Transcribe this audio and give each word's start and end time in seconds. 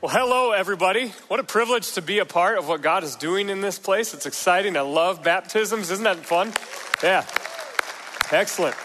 Well, 0.00 0.12
hello, 0.12 0.52
everybody. 0.52 1.08
What 1.26 1.40
a 1.40 1.42
privilege 1.42 1.94
to 1.94 2.02
be 2.02 2.20
a 2.20 2.24
part 2.24 2.56
of 2.56 2.68
what 2.68 2.82
God 2.82 3.02
is 3.02 3.16
doing 3.16 3.48
in 3.48 3.62
this 3.62 3.80
place. 3.80 4.14
It's 4.14 4.26
exciting. 4.26 4.76
I 4.76 4.82
love 4.82 5.24
baptisms. 5.24 5.90
Isn't 5.90 6.04
that 6.04 6.18
fun? 6.18 6.52
Yeah. 7.02 7.26
Excellent. 8.30 8.76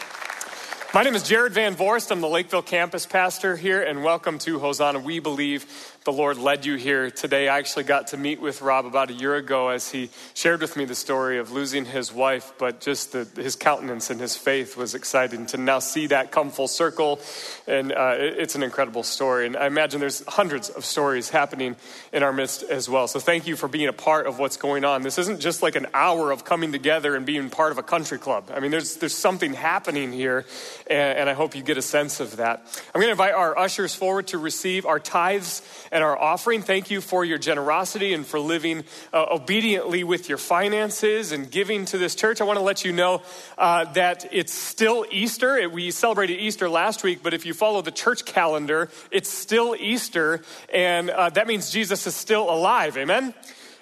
My 0.91 1.03
name 1.03 1.13
is 1.13 1.21
Jared 1.21 1.53
Van 1.53 1.75
Vorst. 1.75 2.09
I'm 2.09 2.19
the 2.19 2.27
Lakeville 2.27 2.63
campus 2.63 3.05
pastor 3.05 3.55
here, 3.55 3.83
and 3.83 4.03
welcome 4.03 4.39
to 4.39 4.57
Hosanna. 4.57 4.97
We 4.97 5.19
believe 5.19 5.92
the 6.05 6.11
Lord 6.11 6.37
led 6.37 6.65
you 6.65 6.75
here 6.75 7.09
today. 7.09 7.47
I 7.47 7.59
actually 7.59 7.85
got 7.85 8.07
to 8.07 8.17
meet 8.17 8.41
with 8.41 8.61
Rob 8.61 8.85
about 8.85 9.09
a 9.09 9.13
year 9.13 9.35
ago 9.35 9.69
as 9.69 9.89
he 9.89 10.09
shared 10.33 10.59
with 10.59 10.75
me 10.75 10.83
the 10.83 10.95
story 10.95 11.37
of 11.37 11.51
losing 11.51 11.85
his 11.85 12.11
wife, 12.11 12.53
but 12.57 12.81
just 12.81 13.13
the, 13.13 13.25
his 13.41 13.55
countenance 13.55 14.09
and 14.09 14.19
his 14.19 14.35
faith 14.35 14.75
was 14.75 14.95
exciting 14.95 15.45
to 15.47 15.57
now 15.57 15.79
see 15.79 16.07
that 16.07 16.31
come 16.31 16.51
full 16.51 16.67
circle. 16.67 17.21
And 17.67 17.93
uh, 17.93 18.15
it, 18.17 18.37
it's 18.37 18.55
an 18.55 18.63
incredible 18.63 19.03
story. 19.03 19.45
And 19.45 19.55
I 19.55 19.67
imagine 19.67 20.01
there's 20.01 20.25
hundreds 20.27 20.69
of 20.69 20.83
stories 20.83 21.29
happening 21.29 21.77
in 22.11 22.21
our 22.21 22.33
midst 22.33 22.63
as 22.63 22.89
well. 22.89 23.07
So 23.07 23.19
thank 23.21 23.47
you 23.47 23.55
for 23.55 23.69
being 23.69 23.87
a 23.87 23.93
part 23.93 24.27
of 24.27 24.39
what's 24.39 24.57
going 24.57 24.83
on. 24.83 25.03
This 25.03 25.17
isn't 25.17 25.39
just 25.39 25.63
like 25.63 25.77
an 25.77 25.87
hour 25.93 26.31
of 26.31 26.43
coming 26.43 26.73
together 26.73 27.15
and 27.15 27.25
being 27.25 27.49
part 27.49 27.71
of 27.71 27.77
a 27.77 27.83
country 27.83 28.17
club. 28.17 28.51
I 28.53 28.59
mean, 28.59 28.71
there's, 28.71 28.97
there's 28.97 29.15
something 29.15 29.53
happening 29.53 30.11
here, 30.11 30.45
and, 30.87 31.19
and 31.19 31.29
I 31.29 31.33
hope 31.33 31.55
you 31.55 31.63
get 31.63 31.77
a 31.77 31.81
sense 31.81 32.19
of 32.19 32.37
that. 32.37 32.59
I'm 32.93 32.99
going 32.99 33.07
to 33.07 33.11
invite 33.11 33.33
our 33.33 33.57
ushers 33.57 33.95
forward 33.95 34.27
to 34.27 34.37
receive 34.37 34.85
our 34.85 34.99
tithes 34.99 35.61
and 35.93 36.03
our 36.03 36.19
offering. 36.19 36.63
Thank 36.63 36.89
you 36.89 36.99
for 37.01 37.23
your 37.23 37.37
generosity 37.37 38.13
and 38.13 38.25
for 38.25 38.39
living 38.39 38.83
uh, 39.13 39.27
obediently 39.29 40.03
with 40.03 40.27
your 40.27 40.39
finances 40.39 41.31
and 41.31 41.49
giving 41.49 41.85
to 41.85 41.99
this 41.99 42.15
church. 42.15 42.41
I 42.41 42.45
want 42.45 42.57
to 42.57 42.65
let 42.65 42.83
you 42.83 42.91
know 42.91 43.21
uh, 43.59 43.85
that 43.93 44.27
it's 44.31 44.51
still 44.53 45.05
Easter. 45.11 45.69
We 45.69 45.91
celebrated 45.91 46.39
Easter 46.39 46.67
last 46.67 47.03
week, 47.03 47.19
but 47.21 47.35
if 47.35 47.45
you 47.45 47.53
follow 47.53 47.83
the 47.83 47.91
church 47.91 48.25
calendar, 48.25 48.89
it's 49.11 49.29
still 49.29 49.75
Easter, 49.79 50.41
and 50.73 51.11
uh, 51.11 51.29
that 51.29 51.45
means 51.45 51.69
Jesus 51.69 52.07
is 52.07 52.15
still 52.15 52.49
alive. 52.49 52.97
Amen? 52.97 53.35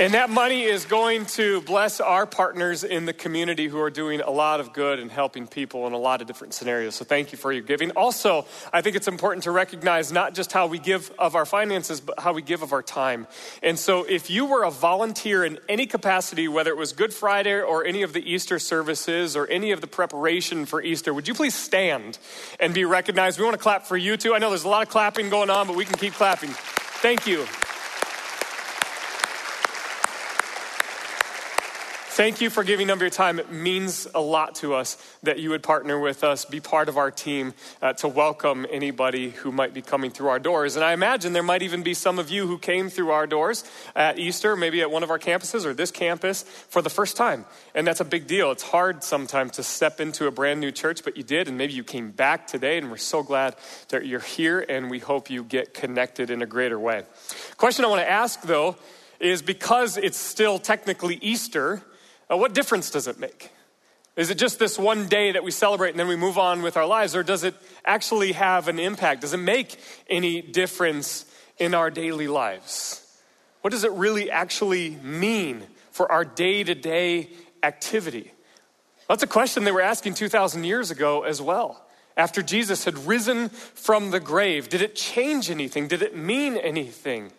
And 0.00 0.14
that 0.14 0.30
money 0.30 0.62
is 0.62 0.86
going 0.86 1.26
to 1.26 1.60
bless 1.60 2.00
our 2.00 2.24
partners 2.24 2.84
in 2.84 3.04
the 3.04 3.12
community 3.12 3.68
who 3.68 3.78
are 3.78 3.90
doing 3.90 4.22
a 4.22 4.30
lot 4.30 4.58
of 4.58 4.72
good 4.72 4.98
and 4.98 5.10
helping 5.10 5.46
people 5.46 5.86
in 5.86 5.92
a 5.92 5.98
lot 5.98 6.22
of 6.22 6.26
different 6.26 6.54
scenarios. 6.54 6.94
So 6.94 7.04
thank 7.04 7.32
you 7.32 7.36
for 7.36 7.52
your 7.52 7.60
giving. 7.60 7.90
Also, 7.90 8.46
I 8.72 8.80
think 8.80 8.96
it's 8.96 9.08
important 9.08 9.42
to 9.44 9.50
recognize 9.50 10.10
not 10.10 10.32
just 10.32 10.52
how 10.52 10.68
we 10.68 10.78
give 10.78 11.12
of 11.18 11.34
our 11.34 11.44
finances, 11.44 12.00
but 12.00 12.18
how 12.18 12.32
we 12.32 12.40
give 12.40 12.62
of 12.62 12.72
our 12.72 12.82
time. 12.82 13.26
And 13.62 13.78
so 13.78 14.04
if 14.04 14.30
you 14.30 14.46
were 14.46 14.64
a 14.64 14.70
volunteer 14.70 15.44
in 15.44 15.58
any 15.68 15.84
capacity, 15.84 16.48
whether 16.48 16.70
it 16.70 16.78
was 16.78 16.94
Good 16.94 17.12
Friday 17.12 17.60
or 17.60 17.84
any 17.84 18.00
of 18.00 18.14
the 18.14 18.22
Easter 18.22 18.58
services 18.58 19.36
or 19.36 19.46
any 19.48 19.70
of 19.70 19.82
the 19.82 19.86
preparation 19.86 20.64
for 20.64 20.80
Easter, 20.80 21.12
would 21.12 21.28
you 21.28 21.34
please 21.34 21.54
stand 21.54 22.16
and 22.58 22.72
be 22.72 22.86
recognized? 22.86 23.38
We 23.38 23.44
want 23.44 23.58
to 23.58 23.62
clap 23.62 23.84
for 23.84 23.98
you 23.98 24.16
too. 24.16 24.34
I 24.34 24.38
know 24.38 24.48
there's 24.48 24.64
a 24.64 24.68
lot 24.70 24.80
of 24.80 24.88
clapping 24.88 25.28
going 25.28 25.50
on, 25.50 25.66
but 25.66 25.76
we 25.76 25.84
can 25.84 25.96
keep 25.96 26.14
clapping. 26.14 26.52
Thank 27.02 27.26
you. 27.26 27.44
Thank 32.12 32.40
you 32.40 32.50
for 32.50 32.64
giving 32.64 32.90
of 32.90 33.00
your 33.00 33.08
time. 33.08 33.38
It 33.38 33.52
means 33.52 34.08
a 34.16 34.20
lot 34.20 34.56
to 34.56 34.74
us 34.74 34.98
that 35.22 35.38
you 35.38 35.50
would 35.50 35.62
partner 35.62 35.96
with 35.96 36.24
us, 36.24 36.44
be 36.44 36.58
part 36.58 36.88
of 36.88 36.96
our 36.98 37.12
team 37.12 37.54
uh, 37.80 37.92
to 37.94 38.08
welcome 38.08 38.66
anybody 38.68 39.30
who 39.30 39.52
might 39.52 39.72
be 39.72 39.80
coming 39.80 40.10
through 40.10 40.26
our 40.26 40.40
doors. 40.40 40.74
And 40.74 40.84
I 40.84 40.92
imagine 40.92 41.34
there 41.34 41.44
might 41.44 41.62
even 41.62 41.84
be 41.84 41.94
some 41.94 42.18
of 42.18 42.28
you 42.28 42.48
who 42.48 42.58
came 42.58 42.90
through 42.90 43.12
our 43.12 43.28
doors 43.28 43.62
at 43.94 44.18
Easter, 44.18 44.56
maybe 44.56 44.80
at 44.80 44.90
one 44.90 45.04
of 45.04 45.10
our 45.10 45.20
campuses 45.20 45.64
or 45.64 45.72
this 45.72 45.92
campus 45.92 46.42
for 46.42 46.82
the 46.82 46.90
first 46.90 47.16
time. 47.16 47.44
And 47.76 47.86
that's 47.86 48.00
a 48.00 48.04
big 48.04 48.26
deal. 48.26 48.50
It's 48.50 48.64
hard 48.64 49.04
sometimes 49.04 49.52
to 49.52 49.62
step 49.62 50.00
into 50.00 50.26
a 50.26 50.32
brand 50.32 50.58
new 50.58 50.72
church, 50.72 51.04
but 51.04 51.16
you 51.16 51.22
did, 51.22 51.46
and 51.46 51.56
maybe 51.56 51.74
you 51.74 51.84
came 51.84 52.10
back 52.10 52.48
today, 52.48 52.76
and 52.78 52.90
we're 52.90 52.96
so 52.96 53.22
glad 53.22 53.54
that 53.90 54.04
you're 54.04 54.18
here, 54.18 54.66
and 54.68 54.90
we 54.90 54.98
hope 54.98 55.30
you 55.30 55.44
get 55.44 55.74
connected 55.74 56.28
in 56.28 56.42
a 56.42 56.46
greater 56.46 56.78
way. 56.78 57.04
Question 57.56 57.84
I 57.84 57.88
want 57.88 58.02
to 58.02 58.10
ask, 58.10 58.42
though, 58.42 58.74
is 59.20 59.42
because 59.42 59.96
it's 59.96 60.18
still 60.18 60.58
technically 60.58 61.16
Easter, 61.22 61.84
uh, 62.30 62.36
what 62.36 62.54
difference 62.54 62.90
does 62.90 63.08
it 63.08 63.18
make? 63.18 63.50
Is 64.16 64.30
it 64.30 64.38
just 64.38 64.58
this 64.58 64.78
one 64.78 65.08
day 65.08 65.32
that 65.32 65.44
we 65.44 65.50
celebrate 65.50 65.90
and 65.90 65.98
then 65.98 66.08
we 66.08 66.16
move 66.16 66.36
on 66.36 66.62
with 66.62 66.76
our 66.76 66.86
lives, 66.86 67.16
or 67.16 67.22
does 67.22 67.44
it 67.44 67.54
actually 67.84 68.32
have 68.32 68.68
an 68.68 68.78
impact? 68.78 69.22
Does 69.22 69.32
it 69.32 69.38
make 69.38 69.78
any 70.08 70.42
difference 70.42 71.24
in 71.58 71.74
our 71.74 71.90
daily 71.90 72.28
lives? 72.28 73.06
What 73.62 73.70
does 73.70 73.84
it 73.84 73.92
really 73.92 74.30
actually 74.30 74.90
mean 75.02 75.62
for 75.92 76.10
our 76.10 76.24
day 76.24 76.64
to 76.64 76.74
day 76.74 77.30
activity? 77.62 78.32
That's 79.08 79.22
a 79.22 79.28
question 79.28 79.64
they 79.64 79.72
were 79.72 79.80
asking 79.80 80.14
2,000 80.14 80.64
years 80.64 80.90
ago 80.90 81.22
as 81.22 81.42
well. 81.42 81.84
After 82.16 82.42
Jesus 82.42 82.84
had 82.84 83.06
risen 83.06 83.48
from 83.48 84.10
the 84.10 84.20
grave, 84.20 84.68
did 84.68 84.82
it 84.82 84.94
change 84.94 85.50
anything? 85.50 85.88
Did 85.88 86.02
it 86.02 86.16
mean 86.16 86.56
anything? 86.56 87.32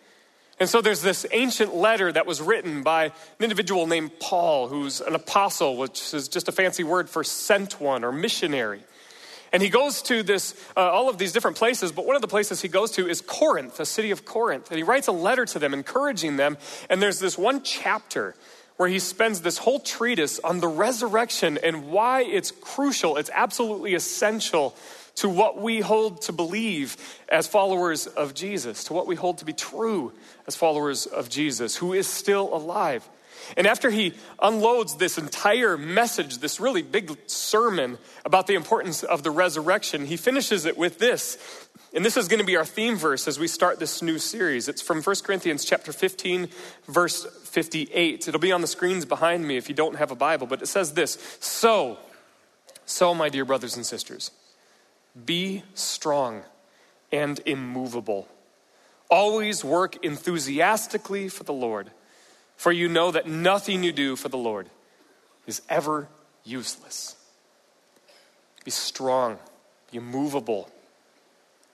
And 0.60 0.68
so 0.68 0.80
there's 0.80 1.02
this 1.02 1.26
ancient 1.32 1.74
letter 1.74 2.12
that 2.12 2.26
was 2.26 2.40
written 2.40 2.82
by 2.82 3.06
an 3.06 3.12
individual 3.40 3.86
named 3.86 4.18
Paul, 4.20 4.68
who's 4.68 5.00
an 5.00 5.14
apostle, 5.14 5.76
which 5.76 6.14
is 6.14 6.28
just 6.28 6.48
a 6.48 6.52
fancy 6.52 6.84
word 6.84 7.08
for 7.08 7.24
sent 7.24 7.80
one 7.80 8.04
or 8.04 8.12
missionary. 8.12 8.80
And 9.52 9.62
he 9.62 9.68
goes 9.68 10.00
to 10.02 10.22
this, 10.22 10.54
uh, 10.76 10.80
all 10.80 11.10
of 11.10 11.18
these 11.18 11.32
different 11.32 11.58
places, 11.58 11.92
but 11.92 12.06
one 12.06 12.16
of 12.16 12.22
the 12.22 12.28
places 12.28 12.62
he 12.62 12.68
goes 12.68 12.90
to 12.92 13.06
is 13.06 13.20
Corinth, 13.20 13.76
the 13.76 13.84
city 13.84 14.10
of 14.10 14.24
Corinth. 14.24 14.70
And 14.70 14.78
he 14.78 14.82
writes 14.82 15.08
a 15.08 15.12
letter 15.12 15.44
to 15.44 15.58
them, 15.58 15.74
encouraging 15.74 16.36
them. 16.36 16.56
And 16.88 17.02
there's 17.02 17.18
this 17.18 17.36
one 17.36 17.62
chapter 17.62 18.34
where 18.78 18.88
he 18.88 18.98
spends 18.98 19.42
this 19.42 19.58
whole 19.58 19.78
treatise 19.78 20.38
on 20.38 20.60
the 20.60 20.68
resurrection 20.68 21.58
and 21.62 21.90
why 21.90 22.22
it's 22.22 22.50
crucial, 22.50 23.18
it's 23.18 23.30
absolutely 23.34 23.94
essential 23.94 24.74
to 25.16 25.28
what 25.28 25.60
we 25.60 25.80
hold 25.80 26.22
to 26.22 26.32
believe 26.32 26.96
as 27.28 27.46
followers 27.46 28.06
of 28.06 28.34
Jesus, 28.34 28.84
to 28.84 28.92
what 28.92 29.06
we 29.06 29.14
hold 29.14 29.38
to 29.38 29.44
be 29.44 29.52
true 29.52 30.12
as 30.46 30.56
followers 30.56 31.06
of 31.06 31.28
Jesus, 31.28 31.76
who 31.76 31.92
is 31.92 32.06
still 32.06 32.54
alive. 32.54 33.08
And 33.56 33.66
after 33.66 33.90
he 33.90 34.14
unloads 34.40 34.96
this 34.96 35.18
entire 35.18 35.76
message, 35.76 36.38
this 36.38 36.60
really 36.60 36.82
big 36.82 37.16
sermon 37.26 37.98
about 38.24 38.46
the 38.46 38.54
importance 38.54 39.02
of 39.02 39.22
the 39.22 39.30
resurrection, 39.30 40.06
he 40.06 40.16
finishes 40.16 40.64
it 40.64 40.78
with 40.78 40.98
this. 40.98 41.38
And 41.94 42.04
this 42.04 42.16
is 42.16 42.28
going 42.28 42.40
to 42.40 42.46
be 42.46 42.56
our 42.56 42.64
theme 42.64 42.96
verse 42.96 43.28
as 43.28 43.38
we 43.38 43.46
start 43.46 43.78
this 43.78 44.00
new 44.00 44.18
series. 44.18 44.68
It's 44.68 44.80
from 44.80 45.02
1 45.02 45.16
Corinthians 45.24 45.64
chapter 45.64 45.92
15 45.92 46.48
verse 46.86 47.26
58. 47.44 48.28
It'll 48.28 48.40
be 48.40 48.52
on 48.52 48.62
the 48.62 48.66
screens 48.66 49.04
behind 49.04 49.46
me 49.46 49.56
if 49.56 49.68
you 49.68 49.74
don't 49.74 49.96
have 49.96 50.10
a 50.10 50.16
Bible, 50.16 50.46
but 50.46 50.62
it 50.62 50.66
says 50.66 50.94
this. 50.94 51.36
So, 51.40 51.98
so 52.86 53.14
my 53.14 53.28
dear 53.28 53.44
brothers 53.44 53.76
and 53.76 53.84
sisters, 53.84 54.30
be 55.24 55.62
strong 55.74 56.42
and 57.10 57.40
immovable. 57.44 58.28
Always 59.10 59.62
work 59.64 60.04
enthusiastically 60.04 61.28
for 61.28 61.44
the 61.44 61.52
Lord, 61.52 61.90
for 62.56 62.72
you 62.72 62.88
know 62.88 63.10
that 63.10 63.26
nothing 63.26 63.84
you 63.84 63.92
do 63.92 64.16
for 64.16 64.28
the 64.28 64.38
Lord 64.38 64.68
is 65.46 65.60
ever 65.68 66.08
useless. 66.44 67.16
Be 68.64 68.70
strong, 68.70 69.38
be 69.90 69.98
immovable. 69.98 70.70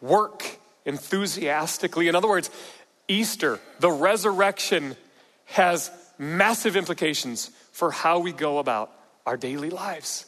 Work 0.00 0.58
enthusiastically. 0.84 2.08
In 2.08 2.14
other 2.14 2.28
words, 2.28 2.50
Easter, 3.08 3.60
the 3.78 3.90
resurrection, 3.90 4.96
has 5.46 5.90
massive 6.18 6.76
implications 6.76 7.50
for 7.72 7.90
how 7.90 8.18
we 8.18 8.32
go 8.32 8.58
about 8.58 8.90
our 9.26 9.36
daily 9.36 9.70
lives. 9.70 10.24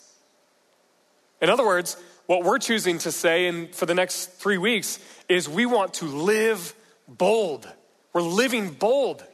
In 1.40 1.50
other 1.50 1.64
words, 1.64 1.96
what 2.30 2.44
we're 2.44 2.58
choosing 2.58 2.96
to 2.96 3.10
say 3.10 3.48
in, 3.48 3.66
for 3.72 3.86
the 3.86 3.94
next 3.94 4.26
three 4.34 4.56
weeks 4.56 5.00
is 5.28 5.48
we 5.48 5.66
want 5.66 5.94
to 5.94 6.04
live 6.04 6.72
bold. 7.08 7.68
We're 8.12 8.22
living 8.22 8.70
bold. 8.70 9.24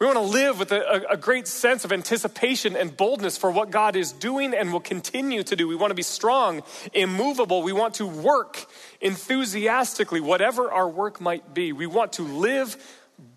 We 0.00 0.06
want 0.06 0.18
to 0.18 0.24
live 0.24 0.58
with 0.58 0.72
a, 0.72 1.04
a, 1.08 1.16
great 1.16 1.46
sense 1.46 1.84
of 1.84 1.92
anticipation 1.92 2.74
and 2.74 2.96
boldness 2.96 3.38
for 3.38 3.52
what 3.52 3.70
God 3.70 3.94
is 3.94 4.10
doing 4.10 4.54
and 4.54 4.72
will 4.72 4.80
continue 4.80 5.44
to 5.44 5.54
do. 5.54 5.68
We 5.68 5.76
want 5.76 5.92
to 5.92 5.94
be 5.94 6.02
strong, 6.02 6.64
immovable. 6.92 7.62
We 7.62 7.72
want 7.72 7.94
to 7.94 8.06
work 8.06 8.66
enthusiastically, 9.00 10.20
whatever 10.20 10.72
our 10.72 10.88
work 10.88 11.20
might 11.20 11.54
be. 11.54 11.72
We 11.72 11.86
want 11.86 12.14
to 12.14 12.22
live 12.22 12.76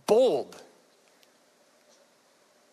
bold. 0.08 0.60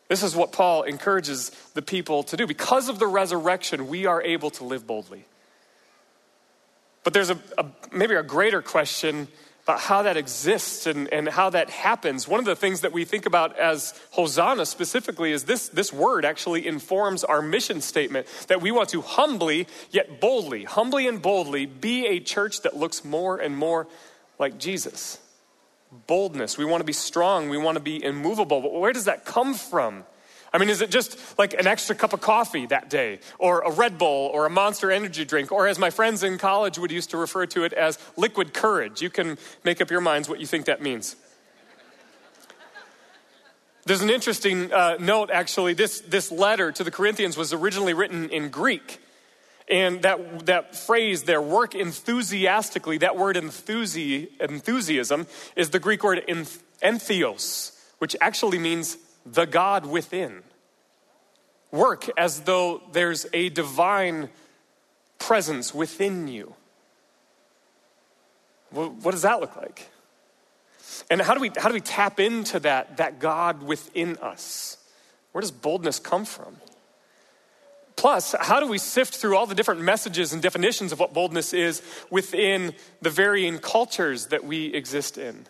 This 0.09 0.23
is 0.23 0.37
what 0.37 0.53
Paul 0.53 0.83
encourages 0.83 1.51
the 1.73 1.83
people 1.83 2.23
to 2.25 2.37
do. 2.37 2.47
Because 2.47 2.89
of 2.89 2.99
the 2.99 3.07
resurrection, 3.07 3.89
we 3.89 4.07
are 4.07 4.23
able 4.23 4.51
to 4.51 4.65
live 4.65 4.87
boldly. 4.87 5.25
But 7.05 7.13
there's 7.13 7.31
a, 7.31 7.39
a 7.59 7.67
maybe 7.93 8.15
a 8.15 8.23
greater 8.23 8.63
question 8.63 9.29
about 9.65 9.81
how 9.81 10.03
that 10.03 10.19
exists 10.19 10.87
and, 10.87 11.11
and 11.11 11.27
how 11.27 11.49
that 11.51 11.71
happens. 11.71 12.29
One 12.29 12.39
of 12.39 12.45
the 12.45 12.57
things 12.57 12.83
that 12.83 12.93
we 12.93 13.07
think 13.07 13.25
about 13.25 13.59
as 13.59 13.99
Hosanna 14.11 14.67
specifically 14.67 15.33
is 15.33 15.45
this, 15.45 15.69
this 15.69 15.91
word 15.91 16.27
actually 16.27 16.67
informs 16.67 17.25
our 17.25 17.41
mission 17.41 17.81
statement 17.81 18.27
that 18.49 18.61
we 18.61 18.71
want 18.71 18.91
to 18.91 19.01
humbly 19.01 19.67
yet 19.91 20.21
boldly, 20.21 20.65
humbly 20.65 21.09
and 21.09 21.23
boldly 21.23 21.65
be 21.65 22.07
a 22.07 22.21
church 22.21 22.61
that 22.63 22.77
looks 22.77 23.07
more 23.07 23.39
and 23.39 23.57
more 23.57 23.87
like 24.39 24.59
Jesus. 24.59 25.19
Boldness. 26.07 26.59
We 26.59 26.65
want 26.65 26.81
to 26.81 26.85
be 26.85 26.93
strong. 26.93 27.49
We 27.49 27.57
want 27.57 27.77
to 27.77 27.83
be 27.83 28.03
immovable. 28.03 28.61
But 28.61 28.73
where 28.73 28.93
does 28.93 29.05
that 29.05 29.25
come 29.25 29.55
from? 29.55 30.05
I 30.53 30.59
mean, 30.59 30.69
is 30.69 30.81
it 30.81 30.91
just 30.91 31.19
like 31.37 31.53
an 31.55 31.67
extra 31.67 31.97
cup 31.97 32.13
of 32.13 32.21
coffee 32.21 32.67
that 32.67 32.89
day, 32.89 33.19
or 33.41 33.61
a 33.63 33.73
Red 33.73 33.99
Bull, 33.99 34.31
or 34.33 34.47
a 34.47 34.51
monster 34.51 34.91
energy 34.91 35.25
drink, 35.25 35.51
or 35.51 35.67
as 35.67 35.81
my 35.81 35.91
friends 35.91 36.23
in 36.23 36.39
college 36.39 36.79
would 36.79 36.93
used 36.93 37.11
to 37.11 37.17
refer 37.17 37.45
to 37.47 37.65
it 37.65 37.73
as 37.73 37.99
liquid 38.17 38.55
courage? 38.55 39.03
You 39.03 39.11
can 39.11 39.37
make 39.65 39.81
up 39.81 39.91
your 39.91 40.01
minds 40.01 40.29
what 40.29 40.39
you 40.39 40.47
think 40.47 40.67
that 40.67 40.81
means. 40.81 41.17
There's 43.87 44.01
an 44.01 44.11
interesting 44.11 44.73
uh, 44.73 44.97
note, 44.99 45.31
actually. 45.31 45.75
This, 45.75 46.01
this 46.01 46.31
letter 46.31 46.73
to 46.73 46.85
the 46.85 46.91
Corinthians 46.91 47.37
was 47.37 47.53
originally 47.53 47.93
written 47.93 48.31
in 48.31 48.49
Greek. 48.49 49.01
And 49.69 50.03
that, 50.03 50.47
that 50.47 50.77
phrase 50.77 51.23
there, 51.23 51.41
work 51.41 51.75
enthusiastically, 51.75 52.99
that 52.99 53.17
word 53.17 53.37
enthusi, 53.37 54.29
enthusiasm 54.41 55.27
is 55.57 55.71
the 55.71 55.81
Greek 55.81 56.05
word 56.05 56.23
entheos, 56.83 57.73
which 57.99 58.15
actually 58.21 58.59
means 58.59 58.99
the 59.25 59.47
God 59.47 59.87
within. 59.87 60.43
Work 61.71 62.11
as 62.19 62.41
though 62.41 62.83
there's 62.93 63.27
a 63.33 63.49
divine 63.49 64.29
presence 65.19 65.75
within 65.75 66.29
you. 66.29 66.55
what 68.71 69.13
does 69.13 69.23
that 69.23 69.41
look 69.41 69.57
like? 69.57 69.89
And 71.11 71.21
how 71.21 71.35
do 71.35 71.41
we, 71.41 71.51
how 71.57 71.69
do 71.69 71.75
we 71.75 71.81
tap 71.81 72.21
into 72.21 72.61
that, 72.61 72.99
that 72.99 73.19
God 73.19 73.63
within 73.63 74.17
us? 74.19 74.77
Where 75.33 75.41
does 75.41 75.51
boldness 75.51 75.99
come 75.99 76.25
from? 76.25 76.57
Plus, 77.97 78.35
how 78.39 78.61
do 78.61 78.67
we 78.67 78.79
sift 78.79 79.15
through 79.15 79.37
all 79.37 79.47
the 79.47 79.55
different 79.55 79.81
messages 79.81 80.33
and 80.33 80.43
definitions 80.43 80.93
of 80.93 80.99
what 80.99 81.15
boldness 81.15 81.53
is 81.53 81.81
within 82.11 82.75
the 83.01 83.11
varying 83.11 83.59
cultures 83.59 84.27
that 84.27 84.45
we 84.45 84.67
exist 84.75 85.17
in? 85.17 85.47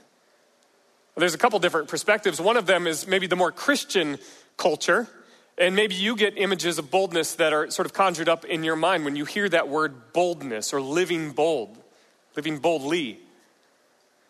There's 1.16 1.34
a 1.34 1.38
couple 1.38 1.58
different 1.58 1.88
perspectives. 1.88 2.40
One 2.40 2.56
of 2.56 2.66
them 2.66 2.86
is 2.86 3.06
maybe 3.06 3.26
the 3.26 3.36
more 3.36 3.52
Christian 3.52 4.18
culture, 4.56 5.08
and 5.56 5.76
maybe 5.76 5.94
you 5.94 6.16
get 6.16 6.36
images 6.36 6.78
of 6.78 6.90
boldness 6.90 7.36
that 7.36 7.52
are 7.52 7.70
sort 7.70 7.86
of 7.86 7.92
conjured 7.92 8.28
up 8.28 8.44
in 8.44 8.64
your 8.64 8.76
mind 8.76 9.04
when 9.04 9.14
you 9.14 9.24
hear 9.24 9.48
that 9.48 9.68
word 9.68 10.12
boldness 10.12 10.72
or 10.72 10.80
living 10.80 11.30
bold, 11.30 11.78
living 12.34 12.58
boldly. 12.58 13.20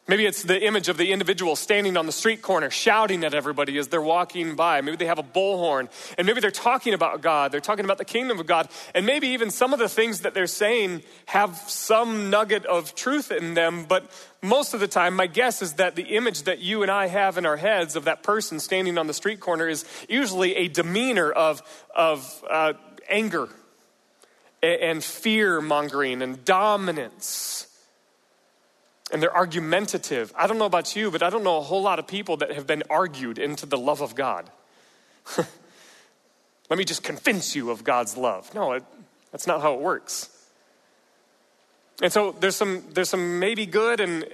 Maybe 0.07 0.27
it's 0.27 0.43
the 0.43 0.63
image 0.63 0.91
of 0.91 0.99
the 0.99 1.13
individual 1.13 1.57
standing 1.57 1.97
on 1.97 2.05
the 2.05 2.13
street 2.13 2.43
corner 2.43 2.69
shouting 2.69 3.25
at 3.25 3.33
everybody 3.33 3.79
as 3.79 3.89
they're 3.89 4.03
walking 4.03 4.55
by. 4.55 4.83
Maybe 4.83 4.99
they 4.99 5.07
have 5.07 5.19
a 5.19 5.23
bullhorn 5.23 5.89
and 6.19 6.27
maybe 6.27 6.41
they're 6.41 6.51
talking 6.51 6.93
about 6.93 7.23
God. 7.23 7.51
They're 7.51 7.61
talking 7.61 7.87
about 7.87 7.97
the 7.97 8.05
kingdom 8.05 8.39
of 8.39 8.47
God. 8.47 8.69
And 8.95 9.07
maybe 9.07 9.29
even 9.29 9.51
some 9.51 9.73
of 9.73 9.79
the 9.79 9.89
things 9.89 10.21
that 10.21 10.35
they're 10.35 10.47
saying 10.47 11.05
have 11.25 11.57
some 11.69 12.29
nugget 12.29 12.67
of 12.67 12.95
truth 12.95 13.33
in 13.33 13.55
them. 13.55 13.87
But 13.89 14.11
most 14.43 14.75
of 14.75 14.81
the 14.81 14.89
time, 14.89 15.17
my 15.17 15.27
guess 15.27 15.63
is 15.63 15.75
that 15.75 15.97
the 15.97 16.17
image 16.17 16.43
that 16.43 16.59
you 16.59 16.83
and 16.83 16.91
I 16.91 17.07
have 17.07 17.39
in 17.39 17.47
our 17.47 17.57
heads 17.57 17.97
of 17.97 18.05
that 18.05 18.23
person 18.23 18.61
standing 18.61 18.99
on 18.99 19.07
the 19.07 19.15
street 19.15 19.41
corner 19.41 19.67
is 19.67 19.87
usually 20.07 20.55
a 20.57 20.69
demeanor 20.69 21.33
of, 21.33 21.63
of 21.97 22.45
uh, 22.51 22.75
anger 23.09 23.49
and 24.63 25.03
fear 25.03 25.63
mongering 25.63 26.21
and 26.21 26.45
dominance 26.45 27.69
and 29.13 29.23
they're 29.23 29.35
argumentative. 29.35 30.33
I 30.37 30.47
don't 30.47 30.59
know 30.59 30.65
about 30.65 30.97
you, 30.97 31.11
but 31.11 31.23
I 31.23 31.31
don't 31.31 31.45
know 31.45 31.59
a 31.59 31.63
whole 31.63 31.83
lot 31.83 31.99
of 31.99 32.07
people 32.07 32.37
that 32.39 32.53
have 32.53 32.67
been 32.67 32.83
argued 32.89 33.39
into 33.39 33.67
the 33.67 33.79
love 33.79 34.01
of 34.01 34.15
God. 34.15 34.51
Let 36.71 36.79
me 36.79 36.85
just 36.85 37.03
convince 37.03 37.55
you 37.55 37.71
of 37.71 37.85
God's 37.85 38.17
love. 38.17 38.55
No, 38.55 38.73
it, 38.73 38.85
that's 39.31 39.47
not 39.47 39.61
how 39.61 39.75
it 39.75 39.81
works. 39.81 40.31
And 42.03 42.13
so 42.13 42.33
there's 42.33 42.57
some, 42.57 42.83
there's 42.93 43.09
some 43.09 43.39
maybe 43.39 43.67
good 43.67 44.01
and 44.01 44.25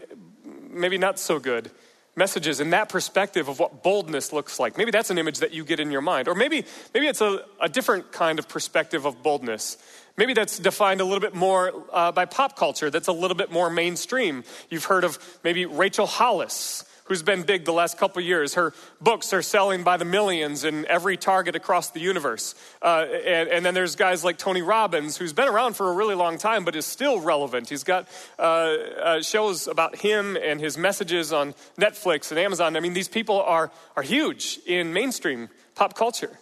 maybe 0.71 0.99
not 0.99 1.19
so 1.19 1.39
good 1.39 1.71
messages 2.17 2.61
in 2.61 2.71
that 2.71 2.89
perspective 2.89 3.49
of 3.49 3.59
what 3.59 3.83
boldness 3.83 4.33
looks 4.33 4.59
like. 4.59 4.77
Maybe 4.77 4.91
that's 4.91 5.11
an 5.11 5.19
image 5.19 5.39
that 5.39 5.53
you 5.53 5.65
get 5.65 5.81
in 5.81 5.91
your 5.91 6.01
mind. 6.01 6.29
Or 6.29 6.35
maybe, 6.35 6.65
maybe 6.93 7.07
it's 7.07 7.21
a, 7.21 7.45
a 7.61 7.69
different 7.69 8.13
kind 8.13 8.39
of 8.39 8.49
perspective 8.49 9.05
of 9.07 9.23
boldness. 9.23 9.79
Maybe 10.21 10.35
that's 10.35 10.59
defined 10.59 11.01
a 11.01 11.05
little 11.05 11.21
bit 11.21 11.35
more 11.35 11.73
uh, 11.91 12.13
by 12.13 12.27
pop 12.27 12.55
culture, 12.55 12.91
that's 12.91 13.09
a 13.09 13.13
little 13.13 13.35
bit 13.35 13.51
more 13.51 13.71
mainstream. 13.71 14.45
You've 14.69 14.85
heard 14.85 15.03
of 15.03 15.19
maybe 15.43 15.65
Rachel 15.65 16.05
Hollis, 16.05 16.85
who's 17.05 17.23
been 17.23 17.43
big 17.43 17.65
the 17.65 17.73
last 17.73 17.97
couple 17.97 18.21
years. 18.21 18.53
Her 18.53 18.75
books 19.01 19.33
are 19.33 19.41
selling 19.41 19.83
by 19.83 19.97
the 19.97 20.05
millions 20.05 20.63
in 20.65 20.85
every 20.89 21.17
target 21.17 21.57
across 21.57 21.89
the 21.93 22.01
universe. 22.01 22.55
Uh, 22.83 23.07
and, 23.25 23.49
and, 23.49 23.65
then 23.65 23.73
there's 23.73 23.97
guys 23.97 24.23
like 24.23 24.37
Tony 24.37 24.61
Robbins, 24.61 25.17
who's 25.17 25.33
been 25.33 25.49
around 25.49 25.75
for 25.75 25.91
a 25.91 25.95
really 25.95 26.15
long 26.15 26.37
time 26.37 26.67
but 26.67 26.77
is 26.77 26.85
still 26.85 27.19
relevant. 27.19 27.71
He's 27.71 27.83
got 27.83 28.07
uh, 28.39 28.43
uh, 28.43 29.23
shows 29.23 29.69
about 29.69 29.97
him 29.97 30.37
and 30.37 30.61
his 30.61 30.77
messages 30.77 31.33
on 31.33 31.55
Netflix 31.79 32.31
and 32.31 32.39
Amazon. 32.39 32.77
I 32.77 32.81
mean, 32.81 32.93
these 32.93 33.09
people 33.09 33.41
are, 33.41 33.71
are 33.97 34.03
huge 34.03 34.61
in 34.67 34.93
mainstream 34.93 35.49
pop 35.75 35.95
culture. 35.95 36.39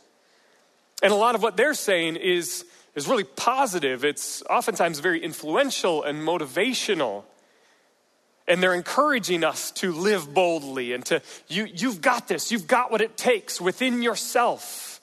And 1.00 1.12
a 1.12 1.16
lot 1.16 1.36
of 1.36 1.44
what 1.44 1.56
they're 1.56 1.74
saying 1.74 2.16
is 2.16 2.64
is 2.98 3.08
really 3.08 3.24
positive. 3.24 4.04
It's 4.04 4.42
oftentimes 4.42 4.98
very 4.98 5.22
influential 5.22 6.02
and 6.02 6.20
motivational. 6.20 7.24
And 8.46 8.62
they're 8.62 8.74
encouraging 8.74 9.44
us 9.44 9.70
to 9.72 9.92
live 9.92 10.34
boldly 10.34 10.92
and 10.92 11.04
to, 11.06 11.22
you, 11.48 11.66
you've 11.72 12.00
got 12.00 12.28
this, 12.28 12.50
you've 12.50 12.66
got 12.66 12.90
what 12.90 13.00
it 13.00 13.16
takes 13.16 13.60
within 13.60 14.02
yourself. 14.02 15.00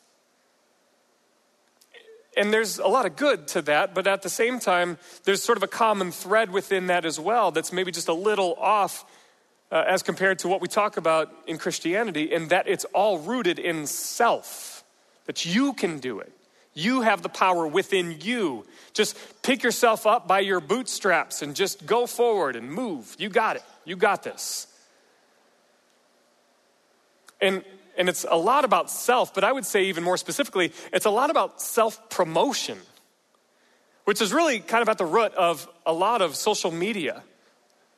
And 2.38 2.51
there's 2.51 2.80
a 2.80 2.88
lot 2.88 3.06
of 3.06 3.15
good 3.15 3.47
to 3.50 3.62
that, 3.63 3.95
but 3.95 4.07
at 4.07 4.21
the 4.21 4.30
same 4.30 4.59
time, 4.59 4.98
there's 5.24 5.41
sort 5.41 5.57
of 5.57 5.63
a 5.63 5.68
common 5.68 6.12
thread 6.12 6.51
within 6.51 6.88
that 6.88 7.06
as 7.06 7.18
well 7.19 7.51
that's 7.51 7.71
maybe 7.71 7.91
just 7.91 8.09
a 8.09 8.13
little 8.13 8.56
off 8.56 9.06
uh, 9.71 9.83
as 9.88 10.03
compared 10.03 10.39
to 10.39 10.48
what 10.48 10.59
we 10.59 10.68
talk 10.68 10.98
about 10.98 11.31
in 11.48 11.57
Christianity, 11.57 12.33
in 12.33 12.50
that 12.50 12.68
it's 12.68 12.86
all 12.94 13.19
rooted 13.19 13.57
in 13.57 13.88
self, 13.88 14.83
that 15.25 15.45
you 15.45 15.74
can 15.74 16.00
do 16.00 16.19
it. 16.19 16.34
You 16.75 17.01
have 17.01 17.22
the 17.22 17.30
power 17.30 17.66
within 17.66 18.18
you. 18.19 18.66
Just 18.94 19.18
pick 19.42 19.63
yourself 19.63 20.06
up 20.06 20.27
by 20.27 20.42
your 20.42 20.60
bootstraps 20.60 21.42
and 21.42 21.56
just 21.56 21.86
go 21.86 22.06
forward 22.06 22.57
and 22.57 22.69
move. 22.69 23.16
You 23.18 23.30
got 23.30 23.56
it. 23.56 23.63
You 23.86 23.95
got 23.95 24.24
this. 24.24 24.68
And, 27.39 27.63
and 27.98 28.10
it's 28.10 28.25
a 28.30 28.36
lot 28.36 28.66
about 28.66 28.92
self, 28.92 29.33
but 29.33 29.45
I 29.45 29.54
would 29.54 29.66
say 29.66 29.86
even 29.86 30.04
more 30.04 30.18
specifically, 30.18 30.74
it's 30.92 31.06
a 31.06 31.10
lot 31.10 31.30
about 31.30 31.62
self 31.62 32.10
promotion, 32.10 32.77
which 34.04 34.22
is 34.22 34.33
really 34.33 34.60
kind 34.60 34.81
of 34.81 34.89
at 34.89 34.98
the 34.98 35.06
root 35.06 35.33
of 35.33 35.68
a 35.86 35.94
lot 35.94 36.22
of 36.22 36.36
social 36.36 36.72
media. 36.72 37.24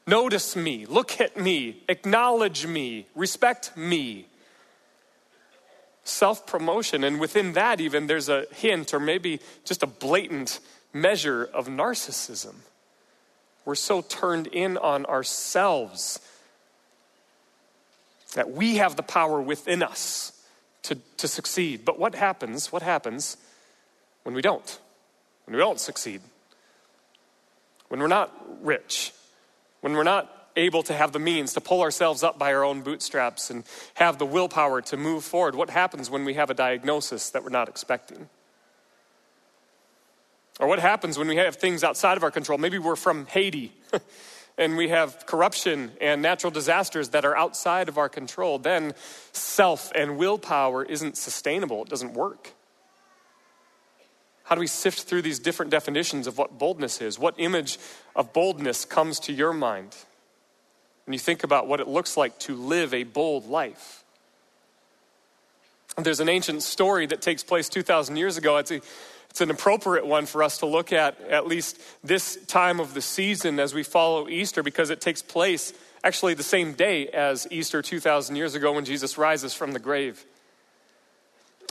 Notice 0.05 0.55
me, 0.55 0.85
look 0.85 1.19
at 1.19 1.35
me, 1.35 1.83
acknowledge 1.89 2.65
me, 2.67 3.07
respect 3.15 3.75
me 3.75 4.27
self 6.07 6.47
promotion. 6.47 7.03
And 7.03 7.19
within 7.19 7.53
that, 7.53 7.81
even, 7.81 8.07
there's 8.07 8.29
a 8.29 8.45
hint 8.51 8.93
or 8.93 8.99
maybe 8.99 9.39
just 9.65 9.83
a 9.83 9.87
blatant 9.87 10.59
measure 10.93 11.43
of 11.53 11.67
narcissism. 11.67 12.55
We're 13.65 13.75
so 13.75 14.01
turned 14.01 14.47
in 14.47 14.77
on 14.77 15.05
ourselves 15.05 16.19
that 18.33 18.51
we 18.51 18.77
have 18.77 18.95
the 18.95 19.03
power 19.03 19.41
within 19.41 19.83
us 19.83 20.31
to, 20.83 20.95
to 21.17 21.27
succeed. 21.27 21.83
But 21.83 21.99
what 21.99 22.15
happens? 22.15 22.71
What 22.71 22.81
happens 22.81 23.37
when 24.23 24.35
we 24.35 24.41
don't? 24.41 24.79
When 25.45 25.55
we 25.55 25.61
don't 25.61 25.79
succeed? 25.79 26.21
When 27.89 27.99
we're 27.99 28.07
not 28.07 28.33
rich? 28.61 29.13
When 29.81 29.93
we're 29.93 30.03
not 30.03 30.31
able 30.57 30.83
to 30.83 30.93
have 30.93 31.13
the 31.13 31.19
means 31.19 31.53
to 31.53 31.61
pull 31.61 31.81
ourselves 31.81 32.23
up 32.23 32.37
by 32.37 32.53
our 32.53 32.63
own 32.63 32.81
bootstraps 32.81 33.49
and 33.49 33.63
have 33.93 34.17
the 34.17 34.25
willpower 34.25 34.81
to 34.81 34.97
move 34.97 35.23
forward, 35.23 35.55
what 35.55 35.69
happens 35.69 36.09
when 36.09 36.25
we 36.25 36.33
have 36.33 36.49
a 36.49 36.53
diagnosis 36.53 37.29
that 37.29 37.43
we're 37.43 37.49
not 37.49 37.69
expecting? 37.69 38.27
Or 40.59 40.67
what 40.67 40.79
happens 40.79 41.17
when 41.17 41.27
we 41.27 41.35
have 41.35 41.55
things 41.55 41.83
outside 41.83 42.17
of 42.17 42.23
our 42.23 42.31
control? 42.31 42.57
Maybe 42.57 42.79
we're 42.79 42.95
from 42.95 43.27
Haiti 43.27 43.71
and 44.57 44.75
we 44.75 44.89
have 44.89 45.25
corruption 45.27 45.91
and 46.01 46.21
natural 46.21 46.51
disasters 46.51 47.09
that 47.09 47.25
are 47.25 47.37
outside 47.37 47.89
of 47.89 47.97
our 47.97 48.09
control. 48.09 48.57
Then 48.57 48.93
self 49.31 49.91
and 49.93 50.17
willpower 50.17 50.83
isn't 50.83 51.15
sustainable, 51.15 51.83
it 51.83 51.89
doesn't 51.89 52.13
work. 52.13 52.53
How 54.45 54.55
do 54.55 54.61
we 54.61 54.67
sift 54.67 55.01
through 55.01 55.23
these 55.23 55.39
different 55.39 55.71
definitions 55.71 56.25
of 56.25 56.37
what 56.37 56.57
boldness 56.57 57.01
is? 57.01 57.19
What 57.19 57.35
image 57.37 57.77
of 58.15 58.31
boldness 58.31 58.85
comes 58.85 59.19
to 59.21 59.33
your 59.33 59.51
mind? 59.51 59.93
When 61.07 61.13
you 61.13 61.19
think 61.19 61.45
about 61.45 61.67
what 61.67 61.79
it 61.79 61.87
looks 61.87 62.17
like 62.17 62.37
to 62.37 62.53
live 62.53 62.93
a 62.93 63.03
bold 63.03 63.47
life. 63.47 64.03
There's 65.97 66.19
an 66.19 66.27
ancient 66.27 66.63
story 66.63 67.05
that 67.05 67.21
takes 67.21 67.45
place 67.45 67.69
2,000 67.69 68.17
years 68.17 68.37
ago. 68.37 68.57
It's 68.57 68.71
a, 68.71 68.81
it's 69.29 69.39
an 69.39 69.49
appropriate 69.49 70.05
one 70.05 70.25
for 70.25 70.43
us 70.43 70.57
to 70.57 70.65
look 70.65 70.91
at, 70.91 71.19
at 71.21 71.47
least 71.47 71.79
this 72.03 72.37
time 72.47 72.81
of 72.81 72.93
the 72.93 73.01
season 73.01 73.57
as 73.57 73.73
we 73.73 73.83
follow 73.83 74.27
Easter, 74.27 74.61
because 74.61 74.89
it 74.89 74.99
takes 74.99 75.21
place 75.21 75.73
actually 76.03 76.33
the 76.33 76.43
same 76.43 76.73
day 76.73 77.07
as 77.07 77.47
Easter 77.51 77.81
2,000 77.81 78.35
years 78.35 78.53
ago 78.53 78.73
when 78.73 78.83
Jesus 78.83 79.17
rises 79.17 79.53
from 79.53 79.71
the 79.71 79.79
grave. 79.79 80.25